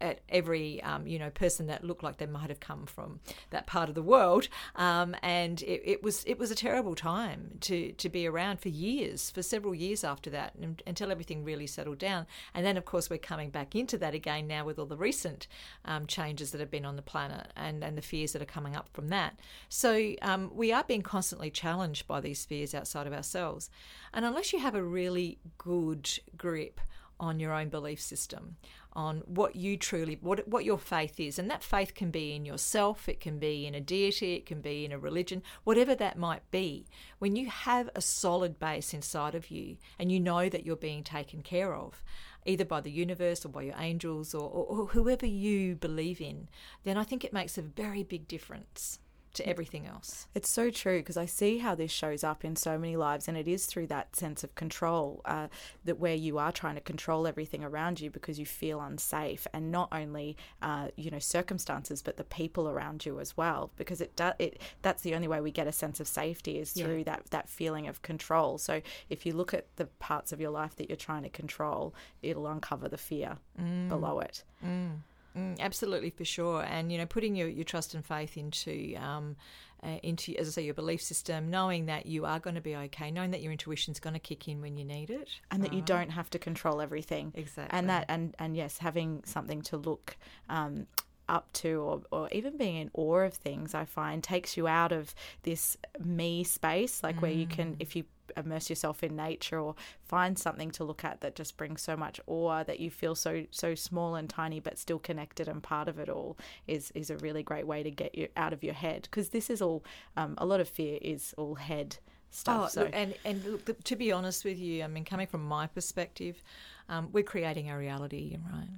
at 0.00 0.20
every 0.28 0.82
um, 0.82 1.06
you 1.06 1.18
know 1.18 1.30
person 1.30 1.66
that 1.66 1.84
looked 1.84 2.02
like 2.02 2.18
they 2.18 2.26
might 2.26 2.48
have 2.48 2.60
come 2.60 2.86
from 2.86 3.20
that 3.50 3.66
part 3.66 3.88
of 3.88 3.94
the 3.94 4.02
world, 4.02 4.48
um, 4.76 5.14
and 5.22 5.62
it, 5.62 5.82
it, 5.84 6.02
was 6.02 6.24
it 6.24 6.38
was 6.38 6.50
a 6.50 6.54
terrible 6.54 6.94
time 6.94 7.58
to 7.60 7.92
to 7.92 8.08
be 8.08 8.26
around 8.26 8.60
for 8.60 8.68
years, 8.68 9.30
for 9.30 9.42
several 9.42 9.74
years 9.74 10.04
after 10.04 10.30
that, 10.30 10.54
until 10.86 11.10
everything 11.10 11.44
really 11.44 11.66
settled 11.66 11.98
down. 11.98 12.26
And 12.54 12.64
then 12.64 12.76
of 12.76 12.84
course 12.84 13.10
we're 13.10 13.18
coming 13.18 13.50
back 13.50 13.74
into 13.74 13.98
that 13.98 14.14
again 14.14 14.46
now 14.46 14.64
with 14.64 14.78
all 14.78 14.86
the 14.86 14.96
recent 14.96 15.46
um, 15.84 16.06
changes 16.06 16.52
that 16.52 16.60
have 16.60 16.70
been 16.70 16.86
on 16.86 16.96
the 16.96 17.02
planet 17.02 17.52
and 17.56 17.84
and 17.84 17.96
the 17.96 18.02
fears 18.02 18.32
that 18.32 18.42
are 18.42 18.46
coming 18.46 18.76
up 18.76 18.88
from 18.92 19.08
that. 19.08 19.38
So 19.68 20.14
um, 20.22 20.50
we 20.54 20.72
are 20.72 20.84
being 20.84 21.02
constantly 21.02 21.50
challenged 21.50 22.06
by 22.06 22.20
these 22.20 22.44
fears 22.44 22.74
outside 22.74 23.06
of 23.06 23.12
ourselves, 23.12 23.70
and 24.12 24.24
unless 24.24 24.52
you 24.52 24.60
have 24.60 24.74
a 24.74 24.82
really 24.82 25.38
good 25.58 26.10
grip 26.36 26.80
on 27.20 27.38
your 27.38 27.52
own 27.52 27.68
belief 27.68 28.00
system 28.00 28.56
on 28.92 29.22
what 29.26 29.56
you 29.56 29.76
truly 29.76 30.18
what 30.20 30.46
what 30.48 30.64
your 30.64 30.78
faith 30.78 31.18
is. 31.20 31.38
And 31.38 31.50
that 31.50 31.62
faith 31.62 31.94
can 31.94 32.10
be 32.10 32.34
in 32.34 32.44
yourself 32.44 33.08
it 33.08 33.20
can 33.20 33.38
be 33.38 33.66
in 33.66 33.74
a 33.74 33.80
deity 33.80 34.34
it 34.34 34.46
can 34.46 34.60
be 34.60 34.84
in 34.84 34.92
a 34.92 34.98
religion 34.98 35.42
whatever 35.64 35.94
that 35.94 36.18
might 36.18 36.48
be. 36.50 36.86
When 37.18 37.36
you 37.36 37.48
have 37.48 37.90
a 37.94 38.00
solid 38.00 38.58
base 38.58 38.92
inside 38.94 39.34
of 39.34 39.50
you 39.50 39.76
and 39.98 40.10
you 40.10 40.20
know 40.20 40.48
that 40.48 40.66
you're 40.66 40.76
being 40.76 41.04
taken 41.04 41.42
care 41.42 41.74
of 41.74 42.02
either 42.46 42.64
by 42.64 42.80
the 42.80 42.90
universe 42.90 43.44
or 43.44 43.50
by 43.50 43.62
your 43.62 43.74
angels 43.78 44.34
or, 44.34 44.48
or, 44.48 44.64
or 44.64 44.86
whoever 44.86 45.26
you 45.26 45.76
believe 45.76 46.20
in 46.20 46.48
then 46.84 46.96
i 46.96 47.04
think 47.04 47.24
it 47.24 47.32
makes 47.32 47.58
a 47.58 47.62
very 47.62 48.02
big 48.02 48.26
difference 48.26 48.98
to 49.34 49.46
everything 49.48 49.86
else. 49.86 50.26
It's 50.34 50.48
so 50.48 50.70
true 50.70 50.98
because 50.98 51.16
I 51.16 51.26
see 51.26 51.58
how 51.58 51.74
this 51.74 51.90
shows 51.90 52.24
up 52.24 52.44
in 52.44 52.56
so 52.56 52.78
many 52.78 52.96
lives, 52.96 53.28
and 53.28 53.36
it 53.36 53.46
is 53.46 53.66
through 53.66 53.86
that 53.88 54.16
sense 54.16 54.42
of 54.42 54.54
control 54.54 55.20
uh, 55.24 55.48
that 55.84 55.98
where 55.98 56.14
you 56.14 56.38
are 56.38 56.52
trying 56.52 56.74
to 56.74 56.80
control 56.80 57.26
everything 57.26 57.62
around 57.62 58.00
you 58.00 58.10
because 58.10 58.38
you 58.38 58.46
feel 58.46 58.80
unsafe, 58.80 59.46
and 59.52 59.70
not 59.70 59.88
only 59.92 60.36
uh, 60.62 60.88
you 60.96 61.10
know 61.10 61.18
circumstances, 61.18 62.02
but 62.02 62.16
the 62.16 62.24
people 62.24 62.68
around 62.68 63.06
you 63.06 63.20
as 63.20 63.36
well. 63.36 63.70
Because 63.76 64.00
it 64.00 64.16
does 64.16 64.34
it 64.38 64.60
that's 64.82 65.02
the 65.02 65.14
only 65.14 65.28
way 65.28 65.40
we 65.40 65.50
get 65.50 65.66
a 65.66 65.72
sense 65.72 66.00
of 66.00 66.08
safety 66.08 66.58
is 66.58 66.72
through 66.72 66.98
yeah. 66.98 67.04
that 67.04 67.26
that 67.30 67.48
feeling 67.48 67.86
of 67.86 68.02
control. 68.02 68.58
So 68.58 68.80
if 69.08 69.24
you 69.24 69.32
look 69.32 69.54
at 69.54 69.66
the 69.76 69.86
parts 69.86 70.32
of 70.32 70.40
your 70.40 70.50
life 70.50 70.76
that 70.76 70.88
you're 70.88 70.96
trying 70.96 71.22
to 71.22 71.30
control, 71.30 71.94
it'll 72.22 72.46
uncover 72.46 72.88
the 72.88 72.98
fear 72.98 73.38
mm. 73.60 73.88
below 73.88 74.20
it. 74.20 74.44
Mm. 74.64 74.98
Mm, 75.36 75.58
absolutely, 75.60 76.10
for 76.10 76.24
sure. 76.24 76.62
And 76.62 76.90
you 76.90 76.98
know, 76.98 77.06
putting 77.06 77.36
your, 77.36 77.48
your 77.48 77.64
trust 77.64 77.94
and 77.94 78.04
faith 78.04 78.36
into 78.36 78.96
um, 78.96 79.36
uh, 79.82 79.98
into 80.02 80.36
as 80.36 80.48
I 80.48 80.50
say 80.50 80.64
your 80.64 80.74
belief 80.74 81.02
system, 81.02 81.50
knowing 81.50 81.86
that 81.86 82.06
you 82.06 82.26
are 82.26 82.38
going 82.38 82.56
to 82.56 82.60
be 82.60 82.76
okay, 82.76 83.10
knowing 83.10 83.30
that 83.30 83.42
your 83.42 83.52
intuition's 83.52 84.00
going 84.00 84.14
to 84.14 84.20
kick 84.20 84.48
in 84.48 84.60
when 84.60 84.76
you 84.76 84.84
need 84.84 85.10
it, 85.10 85.28
and 85.50 85.62
that 85.62 85.72
you 85.72 85.82
don't 85.82 86.10
have 86.10 86.28
to 86.30 86.38
control 86.38 86.80
everything. 86.80 87.32
Exactly. 87.34 87.76
And 87.76 87.88
that 87.88 88.06
and 88.08 88.34
and 88.38 88.56
yes, 88.56 88.78
having 88.78 89.22
something 89.24 89.62
to 89.62 89.76
look. 89.76 90.16
Um, 90.48 90.86
up 91.28 91.52
to 91.52 91.80
or, 91.80 92.02
or 92.10 92.28
even 92.32 92.56
being 92.56 92.74
in 92.74 92.90
awe 92.92 93.20
of 93.20 93.34
things 93.34 93.72
i 93.72 93.84
find 93.84 94.24
takes 94.24 94.56
you 94.56 94.66
out 94.66 94.90
of 94.90 95.14
this 95.44 95.76
me 96.04 96.42
space 96.42 97.04
like 97.04 97.18
mm. 97.18 97.22
where 97.22 97.30
you 97.30 97.46
can 97.46 97.74
mm. 97.74 97.76
if 97.78 97.94
you 97.94 98.02
immerse 98.36 98.70
yourself 98.70 99.02
in 99.02 99.16
nature 99.16 99.58
or 99.58 99.74
find 100.02 100.38
something 100.38 100.70
to 100.70 100.84
look 100.84 101.04
at 101.04 101.20
that 101.20 101.34
just 101.34 101.56
brings 101.56 101.82
so 101.82 101.96
much 101.96 102.20
awe 102.26 102.62
that 102.62 102.80
you 102.80 102.90
feel 102.90 103.14
so 103.14 103.44
so 103.50 103.74
small 103.74 104.14
and 104.14 104.28
tiny 104.28 104.60
but 104.60 104.78
still 104.78 104.98
connected 104.98 105.48
and 105.48 105.62
part 105.62 105.88
of 105.88 105.98
it 105.98 106.08
all 106.08 106.36
is 106.66 106.90
is 106.94 107.10
a 107.10 107.16
really 107.18 107.42
great 107.42 107.66
way 107.66 107.82
to 107.82 107.90
get 107.90 108.14
you 108.14 108.28
out 108.36 108.52
of 108.52 108.62
your 108.62 108.74
head 108.74 109.02
because 109.02 109.30
this 109.30 109.50
is 109.50 109.62
all 109.62 109.84
um, 110.16 110.34
a 110.38 110.46
lot 110.46 110.60
of 110.60 110.68
fear 110.68 110.98
is 111.00 111.34
all 111.36 111.54
head 111.54 111.96
stuff. 112.30 112.64
Oh, 112.64 112.68
so. 112.68 112.90
and 112.92 113.14
and 113.24 113.44
look, 113.44 113.84
to 113.84 113.96
be 113.96 114.12
honest 114.12 114.44
with 114.44 114.58
you, 114.58 114.82
I 114.82 114.86
mean, 114.86 115.04
coming 115.04 115.26
from 115.26 115.44
my 115.44 115.66
perspective, 115.66 116.42
um, 116.88 117.08
we're 117.12 117.24
creating 117.24 117.70
our 117.70 117.78
reality, 117.78 118.36
right? 118.52 118.68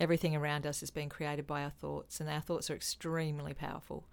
Everything 0.00 0.36
around 0.36 0.64
us 0.64 0.82
is 0.82 0.90
being 0.90 1.08
created 1.08 1.46
by 1.46 1.64
our 1.64 1.70
thoughts, 1.70 2.20
and 2.20 2.28
our 2.30 2.40
thoughts 2.40 2.70
are 2.70 2.74
extremely 2.74 3.52
powerful. 3.52 4.04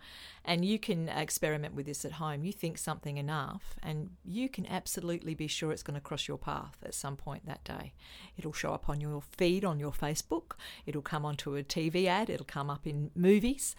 And 0.44 0.66
you 0.66 0.80
can 0.80 1.10
experiment 1.10 1.76
with 1.76 1.86
this 1.86 2.04
at 2.06 2.14
home. 2.14 2.44
You 2.44 2.52
think 2.52 2.78
something 2.78 3.18
enough, 3.18 3.76
and 3.84 4.12
you 4.24 4.50
can 4.50 4.66
absolutely 4.66 5.36
be 5.36 5.48
sure 5.48 5.72
it's 5.72 5.84
going 5.84 5.96
to 5.96 6.02
cross 6.02 6.28
your 6.28 6.40
path 6.40 6.78
at 6.84 6.96
some 6.96 7.16
point 7.16 7.46
that 7.46 7.64
day. 7.64 7.94
It'll 8.38 8.54
show 8.54 8.74
up 8.74 8.90
on 8.90 9.00
your 9.00 9.22
feed 9.38 9.64
on 9.64 9.80
your 9.80 9.92
Facebook, 9.92 10.54
it'll 10.86 11.02
come 11.02 11.26
onto 11.26 11.56
a 11.56 11.64
TV 11.64 12.08
ad, 12.08 12.30
it'll 12.30 12.46
come 12.46 12.70
up 12.70 12.88
in 12.88 13.12
movies. 13.16 13.76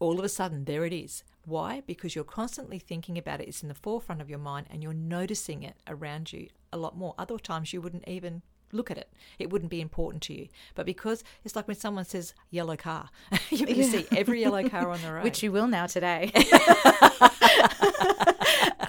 All 0.00 0.18
of 0.18 0.24
a 0.24 0.28
sudden, 0.28 0.64
there 0.64 0.84
it 0.84 0.92
is. 0.92 1.22
Why? 1.44 1.82
Because 1.86 2.14
you're 2.14 2.24
constantly 2.24 2.78
thinking 2.78 3.18
about 3.18 3.40
it. 3.40 3.48
It's 3.48 3.62
in 3.62 3.68
the 3.68 3.74
forefront 3.74 4.20
of 4.20 4.30
your 4.30 4.38
mind 4.38 4.66
and 4.70 4.82
you're 4.82 4.94
noticing 4.94 5.62
it 5.62 5.76
around 5.86 6.32
you 6.32 6.48
a 6.72 6.78
lot 6.78 6.96
more. 6.96 7.14
Other 7.16 7.38
times, 7.38 7.72
you 7.72 7.80
wouldn't 7.80 8.08
even 8.08 8.42
look 8.74 8.90
at 8.90 8.98
it. 8.98 9.08
It 9.38 9.50
wouldn't 9.50 9.70
be 9.70 9.80
important 9.80 10.22
to 10.24 10.34
you. 10.34 10.48
But 10.74 10.86
because 10.86 11.24
it's 11.44 11.56
like 11.56 11.68
when 11.68 11.76
someone 11.76 12.04
says 12.04 12.34
yellow 12.50 12.76
car, 12.76 13.10
you're 13.50 13.66
going 13.66 13.78
to 13.78 13.84
see 13.84 14.06
every 14.16 14.40
yellow 14.40 14.68
car 14.68 14.90
on 14.90 15.00
the 15.00 15.12
road. 15.12 15.24
Which 15.24 15.42
you 15.42 15.52
will 15.52 15.68
now 15.68 15.86
today. 15.86 16.32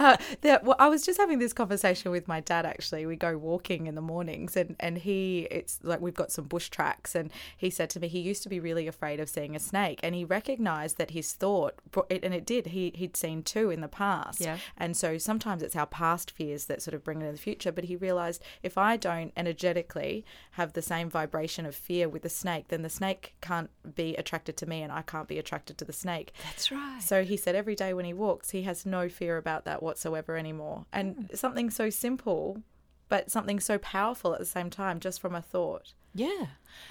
uh, 0.00 0.58
well, 0.62 0.76
I 0.78 0.88
was 0.88 1.04
just 1.04 1.18
having 1.18 1.38
this 1.38 1.52
conversation 1.52 2.10
with 2.10 2.28
my 2.28 2.40
dad. 2.40 2.66
Actually, 2.66 3.06
we 3.06 3.16
go 3.16 3.36
walking 3.36 3.86
in 3.86 3.94
the 3.94 4.00
mornings, 4.00 4.56
and 4.56 4.76
and 4.80 4.98
he, 4.98 5.48
it's 5.50 5.78
like 5.82 6.00
we've 6.00 6.14
got 6.14 6.32
some 6.32 6.44
bush 6.46 6.68
tracks, 6.68 7.14
and 7.14 7.30
he 7.56 7.70
said 7.70 7.90
to 7.90 8.00
me 8.00 8.08
he 8.08 8.20
used 8.20 8.42
to 8.42 8.48
be 8.48 8.60
really 8.60 8.86
afraid 8.86 9.20
of 9.20 9.28
seeing 9.28 9.54
a 9.56 9.58
snake, 9.60 10.00
and 10.02 10.14
he 10.14 10.24
recognised 10.24 10.98
that 10.98 11.10
his 11.10 11.32
thought, 11.32 11.74
and 12.10 12.34
it 12.34 12.46
did. 12.46 12.68
He 12.68 12.92
he'd 12.94 13.16
seen 13.16 13.42
two 13.42 13.70
in 13.70 13.80
the 13.80 13.88
past, 13.88 14.40
Yeah. 14.40 14.58
and 14.76 14.96
so 14.96 15.18
sometimes 15.18 15.62
it's 15.62 15.76
our 15.76 15.86
past 15.86 16.30
fears 16.30 16.66
that 16.66 16.82
sort 16.82 16.94
of 16.94 17.04
bring 17.04 17.22
it 17.22 17.26
in 17.26 17.32
the 17.32 17.38
future. 17.38 17.72
But 17.72 17.84
he 17.84 17.96
realised 17.96 18.42
if 18.62 18.76
I 18.78 18.96
don't 18.96 19.32
energetically 19.36 20.24
have 20.52 20.72
the 20.72 20.82
same 20.82 21.08
vibration 21.10 21.66
of 21.66 21.74
fear 21.74 22.08
with 22.08 22.22
the 22.22 22.28
snake, 22.28 22.68
then 22.68 22.82
the 22.82 22.90
snake 22.90 23.34
can't 23.40 23.70
be 23.94 24.14
attracted 24.16 24.56
to 24.58 24.66
me, 24.66 24.82
and 24.82 24.92
I 24.92 25.02
can't 25.02 25.28
be 25.28 25.38
attracted 25.38 25.78
to 25.78 25.84
the 25.84 25.92
snake. 25.92 26.32
That's 26.44 26.70
right. 26.70 27.00
So 27.02 27.24
he 27.24 27.36
said 27.36 27.54
every 27.54 27.74
day 27.74 27.92
when 27.94 28.04
he 28.04 28.12
walks, 28.12 28.50
he 28.50 28.62
has 28.62 28.86
no 28.86 29.08
fear 29.08 29.36
about 29.36 29.64
that 29.64 29.82
whatsoever 29.86 30.36
anymore. 30.36 30.84
And 30.92 31.16
Hmm. 31.16 31.34
something 31.34 31.70
so 31.70 31.88
simple, 31.90 32.62
but 33.08 33.30
something 33.30 33.60
so 33.60 33.78
powerful 33.78 34.32
at 34.34 34.38
the 34.40 34.44
same 34.44 34.68
time, 34.68 35.00
just 35.00 35.20
from 35.20 35.34
a 35.34 35.40
thought. 35.40 35.94
Yeah. 36.14 36.46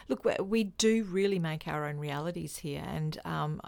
Look, 0.08 0.26
we- 0.26 0.44
we 0.44 0.64
do 0.64 1.04
really 1.04 1.40
make 1.40 1.68
our 1.68 1.86
own 1.88 1.98
realities 1.98 2.58
here. 2.58 2.84
And 2.86 3.20
um, 3.26 3.62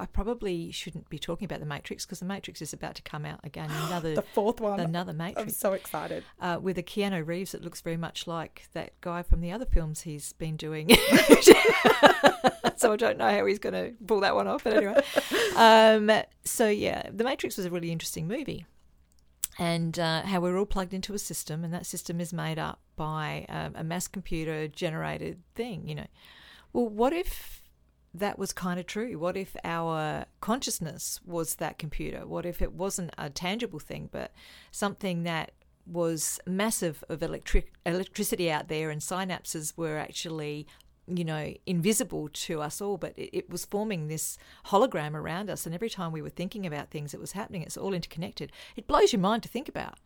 I- 0.00 0.06
probably 0.06 0.70
shouldn't 0.70 1.08
be 1.08 1.18
talking 1.18 1.44
about 1.44 1.60
The 1.60 1.66
Matrix 1.66 2.04
because 2.04 2.18
The 2.20 2.24
Matrix 2.26 2.60
is 2.62 2.72
about 2.72 2.94
to 2.96 3.02
come 3.02 3.24
out 3.24 3.40
again. 3.44 3.70
Another, 3.86 4.14
The 4.14 4.22
fourth 4.22 4.60
one. 4.60 4.80
another 4.80 5.12
Matrix. 5.12 5.40
I'm 5.42 5.48
so 5.50 5.72
excited. 5.74 6.24
uh, 6.40 6.58
with 6.60 6.78
a 6.78 6.82
Keanu 6.82 7.26
Reeves 7.26 7.52
that 7.52 7.62
looks 7.62 7.80
very 7.80 7.96
much 7.96 8.26
like 8.26 8.68
that 8.72 9.00
guy 9.00 9.22
from 9.22 9.40
the 9.40 9.52
other 9.52 9.66
films 9.66 10.02
he's 10.02 10.32
been 10.34 10.56
doing. 10.56 10.88
so 12.76 12.92
I 12.92 12.96
don't 12.96 13.18
know 13.18 13.30
how 13.30 13.44
he's 13.46 13.58
going 13.58 13.74
to 13.74 13.92
pull 14.06 14.20
that 14.20 14.34
one 14.34 14.46
off. 14.48 14.64
But 14.64 14.74
anyway, 14.76 15.02
um, 15.56 16.10
so 16.44 16.68
yeah, 16.68 17.08
The 17.12 17.24
Matrix 17.24 17.56
was 17.56 17.66
a 17.66 17.70
really 17.70 17.92
interesting 17.92 18.26
movie, 18.26 18.66
and 19.58 19.98
uh, 19.98 20.22
how 20.22 20.40
we're 20.40 20.58
all 20.58 20.66
plugged 20.66 20.94
into 20.94 21.14
a 21.14 21.18
system, 21.18 21.64
and 21.64 21.72
that 21.74 21.86
system 21.86 22.20
is 22.20 22.32
made 22.32 22.58
up 22.58 22.80
by 22.96 23.46
um, 23.48 23.72
a 23.76 23.84
mass 23.84 24.08
computer 24.08 24.68
generated 24.68 25.42
thing. 25.54 25.86
You 25.88 25.94
know, 25.96 26.06
well, 26.72 26.88
what 26.88 27.12
if? 27.12 27.59
That 28.12 28.38
was 28.38 28.52
kind 28.52 28.80
of 28.80 28.86
true. 28.86 29.18
What 29.18 29.36
if 29.36 29.54
our 29.62 30.24
consciousness 30.40 31.20
was 31.24 31.56
that 31.56 31.78
computer? 31.78 32.26
What 32.26 32.44
if 32.44 32.60
it 32.60 32.72
wasn't 32.72 33.12
a 33.16 33.30
tangible 33.30 33.78
thing, 33.78 34.08
but 34.10 34.32
something 34.72 35.22
that 35.22 35.52
was 35.86 36.40
massive 36.46 37.04
of 37.08 37.22
electric 37.22 37.72
electricity 37.86 38.50
out 38.50 38.68
there, 38.68 38.90
and 38.90 39.00
synapses 39.00 39.76
were 39.76 39.96
actually, 39.96 40.66
you 41.06 41.24
know, 41.24 41.54
invisible 41.66 42.28
to 42.32 42.60
us 42.60 42.80
all, 42.80 42.96
but 42.96 43.16
it, 43.16 43.30
it 43.32 43.50
was 43.50 43.64
forming 43.64 44.08
this 44.08 44.36
hologram 44.66 45.14
around 45.14 45.48
us. 45.48 45.64
And 45.64 45.74
every 45.74 45.90
time 45.90 46.12
we 46.12 46.22
were 46.22 46.30
thinking 46.30 46.66
about 46.66 46.90
things 46.90 47.14
it 47.14 47.20
was 47.20 47.32
happening, 47.32 47.62
it's 47.62 47.76
all 47.76 47.94
interconnected. 47.94 48.52
It 48.76 48.86
blows 48.86 49.12
your 49.12 49.20
mind 49.20 49.42
to 49.44 49.48
think 49.48 49.68
about. 49.68 49.98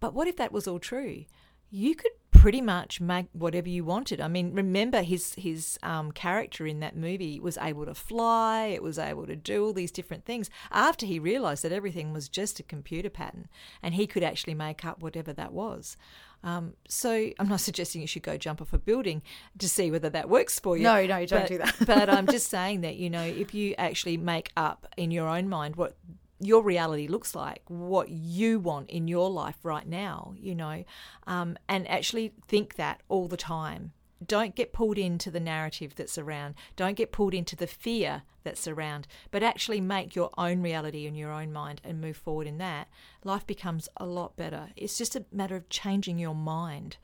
But 0.00 0.14
what 0.14 0.26
if 0.26 0.36
that 0.36 0.52
was 0.52 0.66
all 0.66 0.78
true? 0.78 1.24
You 1.70 1.94
could 1.94 2.12
pretty 2.32 2.60
much 2.62 3.00
make 3.02 3.26
whatever 3.32 3.68
you 3.68 3.84
wanted. 3.84 4.18
I 4.20 4.26
mean, 4.28 4.52
remember 4.54 5.02
his 5.02 5.34
his 5.34 5.78
um, 5.82 6.10
character 6.10 6.66
in 6.66 6.80
that 6.80 6.96
movie 6.96 7.38
was 7.38 7.58
able 7.58 7.84
to 7.86 7.94
fly. 7.94 8.66
It 8.66 8.82
was 8.82 8.98
able 8.98 9.26
to 9.26 9.36
do 9.36 9.64
all 9.64 9.72
these 9.74 9.92
different 9.92 10.24
things 10.24 10.48
after 10.70 11.04
he 11.06 11.18
realized 11.18 11.62
that 11.64 11.72
everything 11.72 12.12
was 12.12 12.28
just 12.28 12.58
a 12.58 12.62
computer 12.62 13.10
pattern, 13.10 13.48
and 13.82 13.94
he 13.94 14.06
could 14.06 14.22
actually 14.22 14.54
make 14.54 14.84
up 14.84 15.02
whatever 15.02 15.32
that 15.34 15.52
was. 15.52 15.96
Um, 16.42 16.72
so 16.88 17.30
I'm 17.38 17.48
not 17.48 17.60
suggesting 17.68 18.00
you 18.00 18.06
should 18.06 18.22
go 18.22 18.38
jump 18.38 18.62
off 18.62 18.72
a 18.72 18.78
building 18.78 19.22
to 19.58 19.68
see 19.68 19.90
whether 19.90 20.08
that 20.08 20.30
works 20.30 20.58
for 20.58 20.76
you. 20.78 20.82
No, 20.84 21.04
no, 21.06 21.18
you 21.18 21.26
don't 21.26 21.42
But- 21.42 21.48
do 21.48 21.58
that. 21.58 21.76
but 21.86 22.08
I'm 22.08 22.26
just 22.36 22.48
saying 22.48 22.80
that 22.80 22.96
you 22.96 23.10
know 23.10 23.22
if 23.22 23.52
you 23.52 23.74
actually 23.76 24.16
make 24.16 24.50
up 24.56 24.86
in 24.96 25.10
your 25.10 25.28
own 25.28 25.48
mind 25.48 25.76
what 25.76 25.94
your 26.40 26.62
reality 26.62 27.06
looks 27.06 27.34
like, 27.34 27.62
what 27.68 28.08
you 28.08 28.58
want 28.58 28.88
in 28.90 29.06
your 29.06 29.30
life 29.30 29.58
right 29.62 29.86
now, 29.86 30.34
you 30.38 30.54
know, 30.54 30.84
um, 31.26 31.56
and 31.68 31.86
actually 31.88 32.32
think 32.48 32.76
that 32.76 33.02
all 33.08 33.28
the 33.28 33.36
time. 33.36 33.92
Don't 34.26 34.54
get 34.54 34.74
pulled 34.74 34.98
into 34.98 35.30
the 35.30 35.40
narrative 35.40 35.94
that's 35.94 36.18
around. 36.18 36.54
Don't 36.76 36.96
get 36.96 37.12
pulled 37.12 37.32
into 37.32 37.56
the 37.56 37.66
fear 37.66 38.22
that's 38.42 38.68
around, 38.68 39.06
but 39.30 39.42
actually 39.42 39.80
make 39.80 40.14
your 40.14 40.30
own 40.36 40.60
reality 40.60 41.06
in 41.06 41.14
your 41.14 41.30
own 41.30 41.52
mind 41.52 41.80
and 41.84 42.00
move 42.00 42.18
forward 42.18 42.46
in 42.46 42.58
that. 42.58 42.88
Life 43.24 43.46
becomes 43.46 43.88
a 43.96 44.04
lot 44.04 44.36
better. 44.36 44.70
It's 44.76 44.98
just 44.98 45.16
a 45.16 45.24
matter 45.32 45.56
of 45.56 45.70
changing 45.70 46.18
your 46.18 46.34
mind 46.34 46.98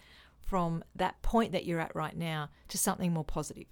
from 0.47 0.85
that 0.95 1.21
point 1.23 1.51
that 1.53 1.67
you're 1.67 1.81
at 1.81 1.95
right 1.95 2.17
now 2.17 2.49
to 2.69 2.79
something 2.79 3.13
more 3.13 3.25
positive. 3.25 3.67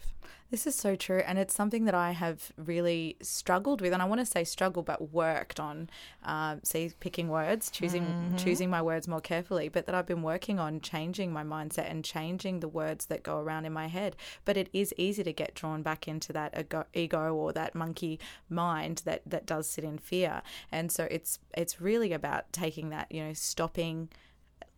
This 0.50 0.66
is 0.66 0.74
so 0.74 0.94
true, 0.94 1.22
and 1.26 1.38
it's 1.38 1.54
something 1.54 1.84
that 1.84 1.94
I 1.94 2.12
have 2.12 2.52
really 2.56 3.16
struggled 3.22 3.80
with, 3.80 3.92
and 3.92 4.02
I 4.02 4.04
want 4.04 4.20
to 4.20 4.26
say 4.26 4.44
struggle, 4.44 4.82
but 4.82 5.12
worked 5.12 5.58
on. 5.58 5.88
Um, 6.22 6.60
see, 6.62 6.92
picking 7.00 7.28
words, 7.28 7.70
choosing 7.70 8.34
choosing 8.36 8.70
my 8.70 8.82
words 8.82 9.08
more 9.08 9.20
carefully, 9.20 9.68
but 9.68 9.86
that 9.86 9.94
I've 9.94 10.06
been 10.06 10.22
working 10.22 10.58
on 10.58 10.80
changing 10.80 11.32
my 11.32 11.42
mindset 11.42 11.90
and 11.90 12.04
changing 12.04 12.60
the 12.60 12.68
words 12.68 13.06
that 13.06 13.22
go 13.22 13.38
around 13.38 13.64
in 13.64 13.72
my 13.72 13.86
head. 13.86 14.16
But 14.44 14.56
it 14.56 14.68
is 14.72 14.94
easy 14.96 15.24
to 15.24 15.32
get 15.32 15.54
drawn 15.54 15.82
back 15.82 16.06
into 16.06 16.32
that 16.32 16.56
ego, 16.58 16.84
ego 16.92 17.34
or 17.34 17.52
that 17.52 17.74
monkey 17.74 18.20
mind 18.48 19.02
that 19.04 19.22
that 19.26 19.46
does 19.46 19.68
sit 19.68 19.84
in 19.84 19.98
fear, 19.98 20.42
and 20.70 20.90
so 20.92 21.08
it's 21.10 21.38
it's 21.56 21.80
really 21.80 22.12
about 22.12 22.52
taking 22.52 22.90
that, 22.90 23.10
you 23.10 23.24
know, 23.24 23.32
stopping 23.32 24.08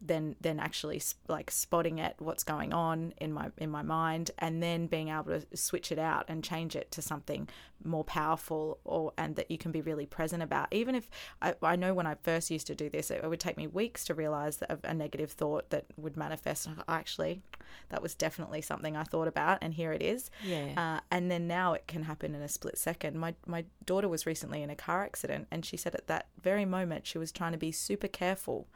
then 0.00 0.36
then 0.40 0.60
actually 0.60 1.00
like 1.28 1.50
spotting 1.50 1.98
it 1.98 2.14
what's 2.18 2.44
going 2.44 2.72
on 2.72 3.14
in 3.18 3.32
my 3.32 3.50
in 3.56 3.70
my 3.70 3.82
mind 3.82 4.30
and 4.38 4.62
then 4.62 4.86
being 4.86 5.08
able 5.08 5.24
to 5.40 5.56
switch 5.56 5.90
it 5.90 5.98
out 5.98 6.24
and 6.28 6.44
change 6.44 6.76
it 6.76 6.90
to 6.90 7.00
something 7.00 7.48
more 7.82 8.04
powerful 8.04 8.78
or 8.84 9.12
and 9.16 9.36
that 9.36 9.50
you 9.50 9.56
can 9.56 9.72
be 9.72 9.80
really 9.80 10.04
present 10.04 10.42
about 10.42 10.68
even 10.70 10.94
if 10.94 11.08
I, 11.40 11.54
I 11.62 11.76
know 11.76 11.94
when 11.94 12.06
I 12.06 12.14
first 12.22 12.50
used 12.50 12.66
to 12.66 12.74
do 12.74 12.90
this 12.90 13.10
it 13.10 13.26
would 13.26 13.40
take 13.40 13.56
me 13.56 13.66
weeks 13.66 14.04
to 14.06 14.14
realize 14.14 14.58
that 14.58 14.70
a, 14.70 14.90
a 14.90 14.94
negative 14.94 15.32
thought 15.32 15.70
that 15.70 15.86
would 15.96 16.16
manifest 16.16 16.68
actually 16.88 17.42
that 17.88 18.02
was 18.02 18.14
definitely 18.14 18.60
something 18.60 18.96
I 18.96 19.04
thought 19.04 19.28
about 19.28 19.58
and 19.62 19.72
here 19.74 19.92
it 19.92 20.02
is 20.02 20.30
Yeah. 20.44 20.72
uh, 20.76 21.00
and 21.10 21.30
then 21.30 21.46
now 21.46 21.72
it 21.72 21.86
can 21.86 22.02
happen 22.02 22.34
in 22.34 22.42
a 22.42 22.48
split 22.48 22.76
second. 22.78 23.18
My 23.18 23.34
my 23.46 23.64
daughter 23.84 24.08
was 24.08 24.26
recently 24.26 24.62
in 24.62 24.70
a 24.70 24.76
car 24.76 25.04
accident, 25.04 25.46
and 25.50 25.64
she 25.64 25.76
said 25.76 25.94
at 25.94 26.06
that 26.08 26.26
very 26.42 26.64
moment 26.64 27.06
she 27.06 27.18
was 27.18 27.32
trying 27.32 27.52
to 27.52 27.58
be 27.58 27.72
super 27.72 28.08
careful 28.08 28.68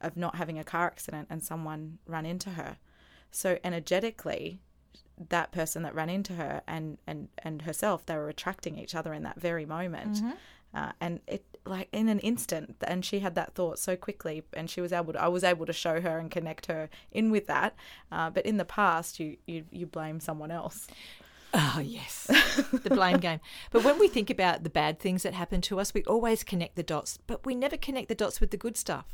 of 0.00 0.16
not 0.16 0.36
having 0.36 0.58
a 0.58 0.64
car 0.64 0.86
accident, 0.86 1.28
and 1.30 1.42
someone 1.42 1.98
run 2.06 2.26
into 2.26 2.50
her. 2.50 2.76
So 3.30 3.58
energetically, 3.64 4.60
that 5.30 5.50
person 5.52 5.82
that 5.82 5.94
ran 5.94 6.08
into 6.10 6.34
her 6.34 6.62
and 6.66 6.98
and 7.06 7.28
and 7.38 7.62
herself, 7.62 8.04
they 8.06 8.16
were 8.16 8.28
attracting 8.28 8.78
each 8.78 8.94
other 8.94 9.12
in 9.14 9.22
that 9.24 9.40
very 9.40 9.66
moment. 9.66 10.18
Uh, 10.74 10.92
and 11.00 11.20
it 11.26 11.44
like 11.64 11.88
in 11.90 12.08
an 12.08 12.18
instant 12.18 12.76
and 12.82 13.02
she 13.04 13.20
had 13.20 13.34
that 13.34 13.54
thought 13.54 13.78
so 13.78 13.96
quickly 13.96 14.42
and 14.52 14.68
she 14.68 14.80
was 14.80 14.92
able 14.92 15.12
to 15.12 15.20
i 15.22 15.26
was 15.26 15.42
able 15.42 15.64
to 15.64 15.72
show 15.72 16.00
her 16.00 16.18
and 16.18 16.30
connect 16.30 16.66
her 16.66 16.90
in 17.10 17.30
with 17.30 17.46
that 17.46 17.74
uh, 18.12 18.28
but 18.28 18.44
in 18.44 18.56
the 18.58 18.64
past 18.64 19.18
you, 19.18 19.36
you 19.46 19.64
you 19.70 19.86
blame 19.86 20.20
someone 20.20 20.50
else 20.50 20.86
Oh, 21.54 21.80
yes. 21.82 22.26
the 22.72 22.90
blame 22.90 23.16
game. 23.18 23.40
But 23.70 23.84
when 23.84 23.98
we 23.98 24.08
think 24.08 24.28
about 24.28 24.62
the 24.64 24.68
bad 24.68 24.98
things 24.98 25.22
that 25.22 25.32
happen 25.32 25.62
to 25.62 25.80
us, 25.80 25.94
we 25.94 26.02
always 26.04 26.42
connect 26.44 26.76
the 26.76 26.82
dots, 26.82 27.18
but 27.26 27.46
we 27.46 27.54
never 27.54 27.78
connect 27.78 28.08
the 28.08 28.14
dots 28.14 28.40
with 28.40 28.50
the 28.50 28.58
good 28.58 28.76
stuff. 28.76 29.06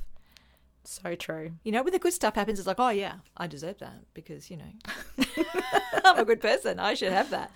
So 0.84 1.14
true 1.14 1.52
You 1.64 1.72
know, 1.72 1.82
when 1.82 1.92
the 1.92 1.98
good 1.98 2.12
stuff 2.12 2.34
happens, 2.34 2.58
it's 2.58 2.66
like, 2.66 2.80
oh, 2.80 2.90
yeah, 2.90 3.16
I 3.36 3.46
deserve 3.46 3.78
that 3.78 4.04
because, 4.14 4.50
you 4.50 4.56
know, 4.56 4.72
I'm 6.04 6.18
a 6.18 6.24
good 6.24 6.40
person. 6.40 6.78
I 6.78 6.94
should 6.94 7.12
have 7.12 7.30
that. 7.30 7.50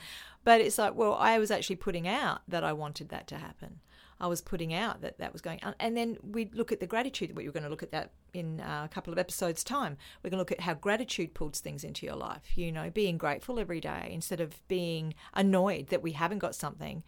But 0.45 0.61
it's 0.61 0.79
like, 0.79 0.95
well, 0.95 1.15
I 1.15 1.39
was 1.39 1.51
actually 1.51 1.77
putting 1.77 2.07
out 2.07 2.43
that 2.49 2.63
I 2.63 2.73
wanted 2.73 3.09
that 3.09 3.27
to 3.29 3.37
happen. 3.37 3.81
I 4.19 4.29
was 4.29 4.41
putting 4.41 4.73
out 4.73 5.03
that 5.03 5.19
that 5.19 5.33
was 5.33 5.43
going 5.43 5.61
on. 5.63 5.75
And 5.79 5.97
then 5.97 6.17
we 6.23 6.49
look 6.55 6.73
at 6.73 6.81
the 6.81 6.87
gratitude. 6.87 7.37
We're 7.37 7.51
going 7.51 7.65
to 7.65 7.69
look 7.69 7.83
at 7.83 7.93
that 7.93 8.13
in 8.33 8.61
uh, 8.61 8.83
a 8.85 8.89
couple 8.89 9.13
of 9.13 9.19
episodes' 9.19 9.63
time. 9.63 9.97
We're 10.23 10.31
going 10.31 10.39
to 10.39 10.43
look 10.43 10.53
at 10.53 10.61
how 10.61 10.75
gratitude 10.75 11.35
pulls 11.35 11.61
things 11.61 11.85
into 11.85 12.07
your 12.07 12.17
life. 12.17 12.57
You 12.57 12.73
know, 12.73 12.91
being 12.91 13.19
grateful 13.19 13.59
every 13.59 13.81
day 13.81 14.09
instead 14.11 14.41
of 14.41 14.67
being 14.69 15.15
annoyed 15.35 15.89
that 15.89 16.03
we 16.03 16.13
haven't 16.13 16.39
got 16.39 16.55
something 16.55 17.03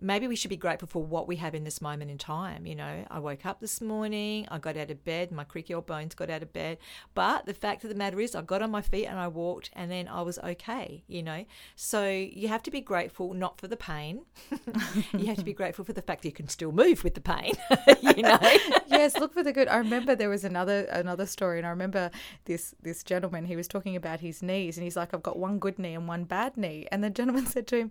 maybe 0.00 0.26
we 0.26 0.36
should 0.36 0.48
be 0.48 0.56
grateful 0.56 0.88
for 0.88 1.02
what 1.02 1.28
we 1.28 1.36
have 1.36 1.54
in 1.54 1.64
this 1.64 1.80
moment 1.80 2.10
in 2.10 2.18
time. 2.18 2.66
You 2.66 2.74
know, 2.74 3.04
I 3.10 3.18
woke 3.18 3.46
up 3.46 3.60
this 3.60 3.80
morning, 3.80 4.46
I 4.50 4.58
got 4.58 4.76
out 4.76 4.90
of 4.90 5.04
bed, 5.04 5.30
my 5.30 5.44
creaky 5.44 5.74
old 5.74 5.86
bones 5.86 6.14
got 6.14 6.30
out 6.30 6.42
of 6.42 6.52
bed. 6.52 6.78
But 7.14 7.46
the 7.46 7.54
fact 7.54 7.84
of 7.84 7.90
the 7.90 7.96
matter 7.96 8.20
is, 8.20 8.34
I 8.34 8.42
got 8.42 8.62
on 8.62 8.70
my 8.70 8.82
feet 8.82 9.06
and 9.06 9.18
I 9.18 9.28
walked, 9.28 9.70
and 9.74 9.90
then 9.90 10.08
I 10.08 10.22
was 10.22 10.38
okay, 10.38 11.04
you 11.06 11.22
know. 11.22 11.44
So 11.76 12.08
you 12.08 12.48
have 12.48 12.62
to 12.64 12.70
be 12.70 12.80
grateful 12.80 13.34
not 13.34 13.60
for 13.60 13.68
the 13.68 13.76
pain, 13.76 14.22
you 15.12 15.26
have 15.26 15.38
to 15.38 15.44
be 15.44 15.52
grateful 15.52 15.84
for 15.84 15.92
the 15.92 16.02
fact 16.02 16.22
that 16.22 16.28
you 16.28 16.34
can 16.34 16.48
still 16.48 16.72
move 16.72 17.04
with 17.04 17.14
the 17.14 17.20
pain, 17.20 17.54
you 18.16 18.22
know. 18.22 18.38
yes, 18.86 19.18
look 19.18 19.34
for 19.34 19.42
the 19.42 19.52
good. 19.52 19.68
I 19.68 19.76
remember 19.76 20.14
there 20.14 20.30
was 20.30 20.44
another 20.44 20.84
another 20.84 21.26
story, 21.26 21.58
and 21.58 21.66
I 21.66 21.70
remember 21.70 22.10
this 22.44 22.74
this 22.82 23.02
gentleman. 23.02 23.44
He 23.44 23.56
was 23.56 23.68
talking 23.68 23.96
about 23.96 24.20
his 24.20 24.42
knees, 24.42 24.76
and 24.76 24.84
he's 24.84 24.96
like, 24.96 25.14
"I've 25.14 25.22
got 25.22 25.38
one 25.38 25.58
good 25.58 25.78
knee 25.78 25.94
and 25.94 26.08
one 26.08 26.24
bad 26.24 26.56
knee," 26.56 26.86
and 26.90 27.02
the 27.04 27.10
gentleman 27.10 27.46
said 27.50 27.66
to 27.68 27.76
him, 27.76 27.90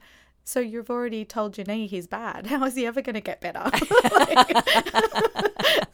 so 0.50 0.60
you've 0.60 0.90
already 0.90 1.26
told 1.26 1.60
your 1.60 1.66
knee 1.68 1.86
he's 1.86 2.08
bad. 2.08 2.48
How 2.48 2.66
is 2.66 2.76
he 2.76 2.88
ever 2.88 3.04
going 3.04 3.14
to 3.14 3.22
get 3.22 3.40
better? 3.40 3.60
like, 4.12 4.58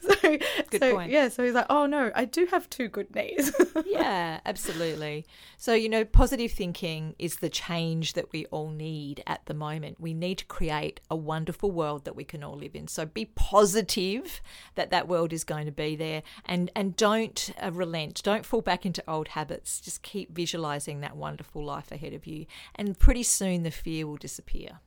so, 0.00 0.38
Good 0.70 0.80
so, 0.80 0.94
point. 0.94 1.12
Yeah, 1.12 1.28
so 1.28 1.44
he's 1.44 1.52
like, 1.52 1.66
oh 1.68 1.84
no, 1.84 2.10
I 2.14 2.24
do 2.24 2.46
have 2.46 2.70
two 2.70 2.88
good 2.88 3.14
knees. 3.14 3.52
yeah, 3.84 4.40
absolutely. 4.46 5.26
So, 5.58 5.74
you 5.74 5.90
know, 5.90 6.06
positive 6.06 6.52
thinking 6.52 7.14
is 7.18 7.36
the 7.36 7.50
change 7.50 8.14
that 8.14 8.32
we 8.32 8.46
all 8.46 8.70
need 8.70 9.22
at 9.26 9.44
the 9.44 9.52
moment. 9.52 10.00
We 10.00 10.14
need 10.14 10.38
to 10.38 10.46
create 10.46 11.00
a 11.10 11.16
wonderful 11.16 11.70
world 11.70 12.06
that 12.06 12.16
we 12.16 12.24
can 12.24 12.42
all 12.42 12.56
live 12.56 12.74
in. 12.74 12.88
So, 12.88 13.04
be 13.04 13.26
positive 13.26 14.40
that 14.74 14.90
that 14.90 15.06
world 15.06 15.34
is 15.34 15.44
going 15.44 15.66
to 15.66 15.72
be 15.72 15.96
there 15.96 16.22
and 16.46 16.70
and 16.74 16.96
don't 16.96 17.50
uh, 17.62 17.70
relent. 17.72 18.22
Don't 18.22 18.46
fall 18.46 18.62
back 18.62 18.86
into 18.86 19.04
old 19.06 19.28
habits. 19.28 19.80
Just 19.82 20.00
keep 20.00 20.34
visualizing 20.34 21.00
that 21.00 21.14
wonderful 21.14 21.62
life 21.62 21.92
ahead 21.92 22.14
of 22.14 22.26
you 22.26 22.46
and 22.74 22.98
pretty 22.98 23.22
soon 23.22 23.62
the 23.62 23.70
fear 23.70 24.06
will 24.06 24.16
disappear. 24.46 24.80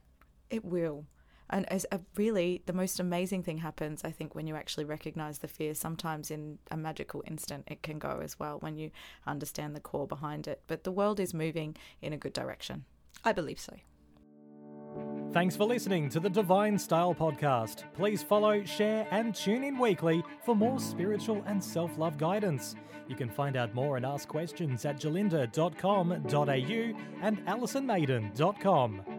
it 0.49 0.65
will. 0.65 1.05
And 1.51 1.67
as 1.71 1.83
a, 1.91 1.99
really, 2.15 2.61
the 2.67 2.73
most 2.73 2.99
amazing 2.99 3.41
thing 3.41 3.57
happens, 3.57 4.03
I 4.03 4.11
think, 4.11 4.35
when 4.35 4.45
you 4.45 4.55
actually 4.55 4.85
recognize 4.85 5.39
the 5.39 5.47
fear. 5.47 5.73
Sometimes 5.73 6.29
in 6.29 6.59
a 6.69 6.77
magical 6.77 7.23
instant, 7.25 7.63
it 7.67 7.81
can 7.81 7.97
go 7.97 8.19
as 8.23 8.37
well 8.37 8.59
when 8.59 8.77
you 8.77 8.91
understand 9.25 9.75
the 9.75 9.79
core 9.79 10.05
behind 10.05 10.47
it. 10.47 10.61
But 10.67 10.83
the 10.83 10.91
world 10.91 11.19
is 11.19 11.33
moving 11.33 11.75
in 12.01 12.13
a 12.13 12.17
good 12.17 12.33
direction. 12.33 12.85
I 13.25 13.31
believe 13.31 13.59
so. 13.59 13.73
Thanks 15.31 15.55
for 15.55 15.65
listening 15.65 16.09
to 16.09 16.19
the 16.19 16.29
Divine 16.29 16.77
Style 16.77 17.15
Podcast. 17.15 17.83
Please 17.93 18.21
follow, 18.21 18.63
share, 18.63 19.07
and 19.09 19.33
tune 19.33 19.63
in 19.63 19.79
weekly 19.79 20.23
for 20.45 20.55
more 20.55 20.79
spiritual 20.79 21.43
and 21.47 21.63
self 21.63 21.97
love 21.97 22.19
guidance. 22.19 22.75
You 23.07 23.15
can 23.15 23.29
find 23.29 23.57
out 23.57 23.73
more 23.73 23.97
and 23.97 24.05
ask 24.05 24.27
questions 24.27 24.85
at 24.85 24.99
gerlinda.com.au 24.99 27.23
and 27.23 27.45
alisonmaiden.com. 27.47 29.18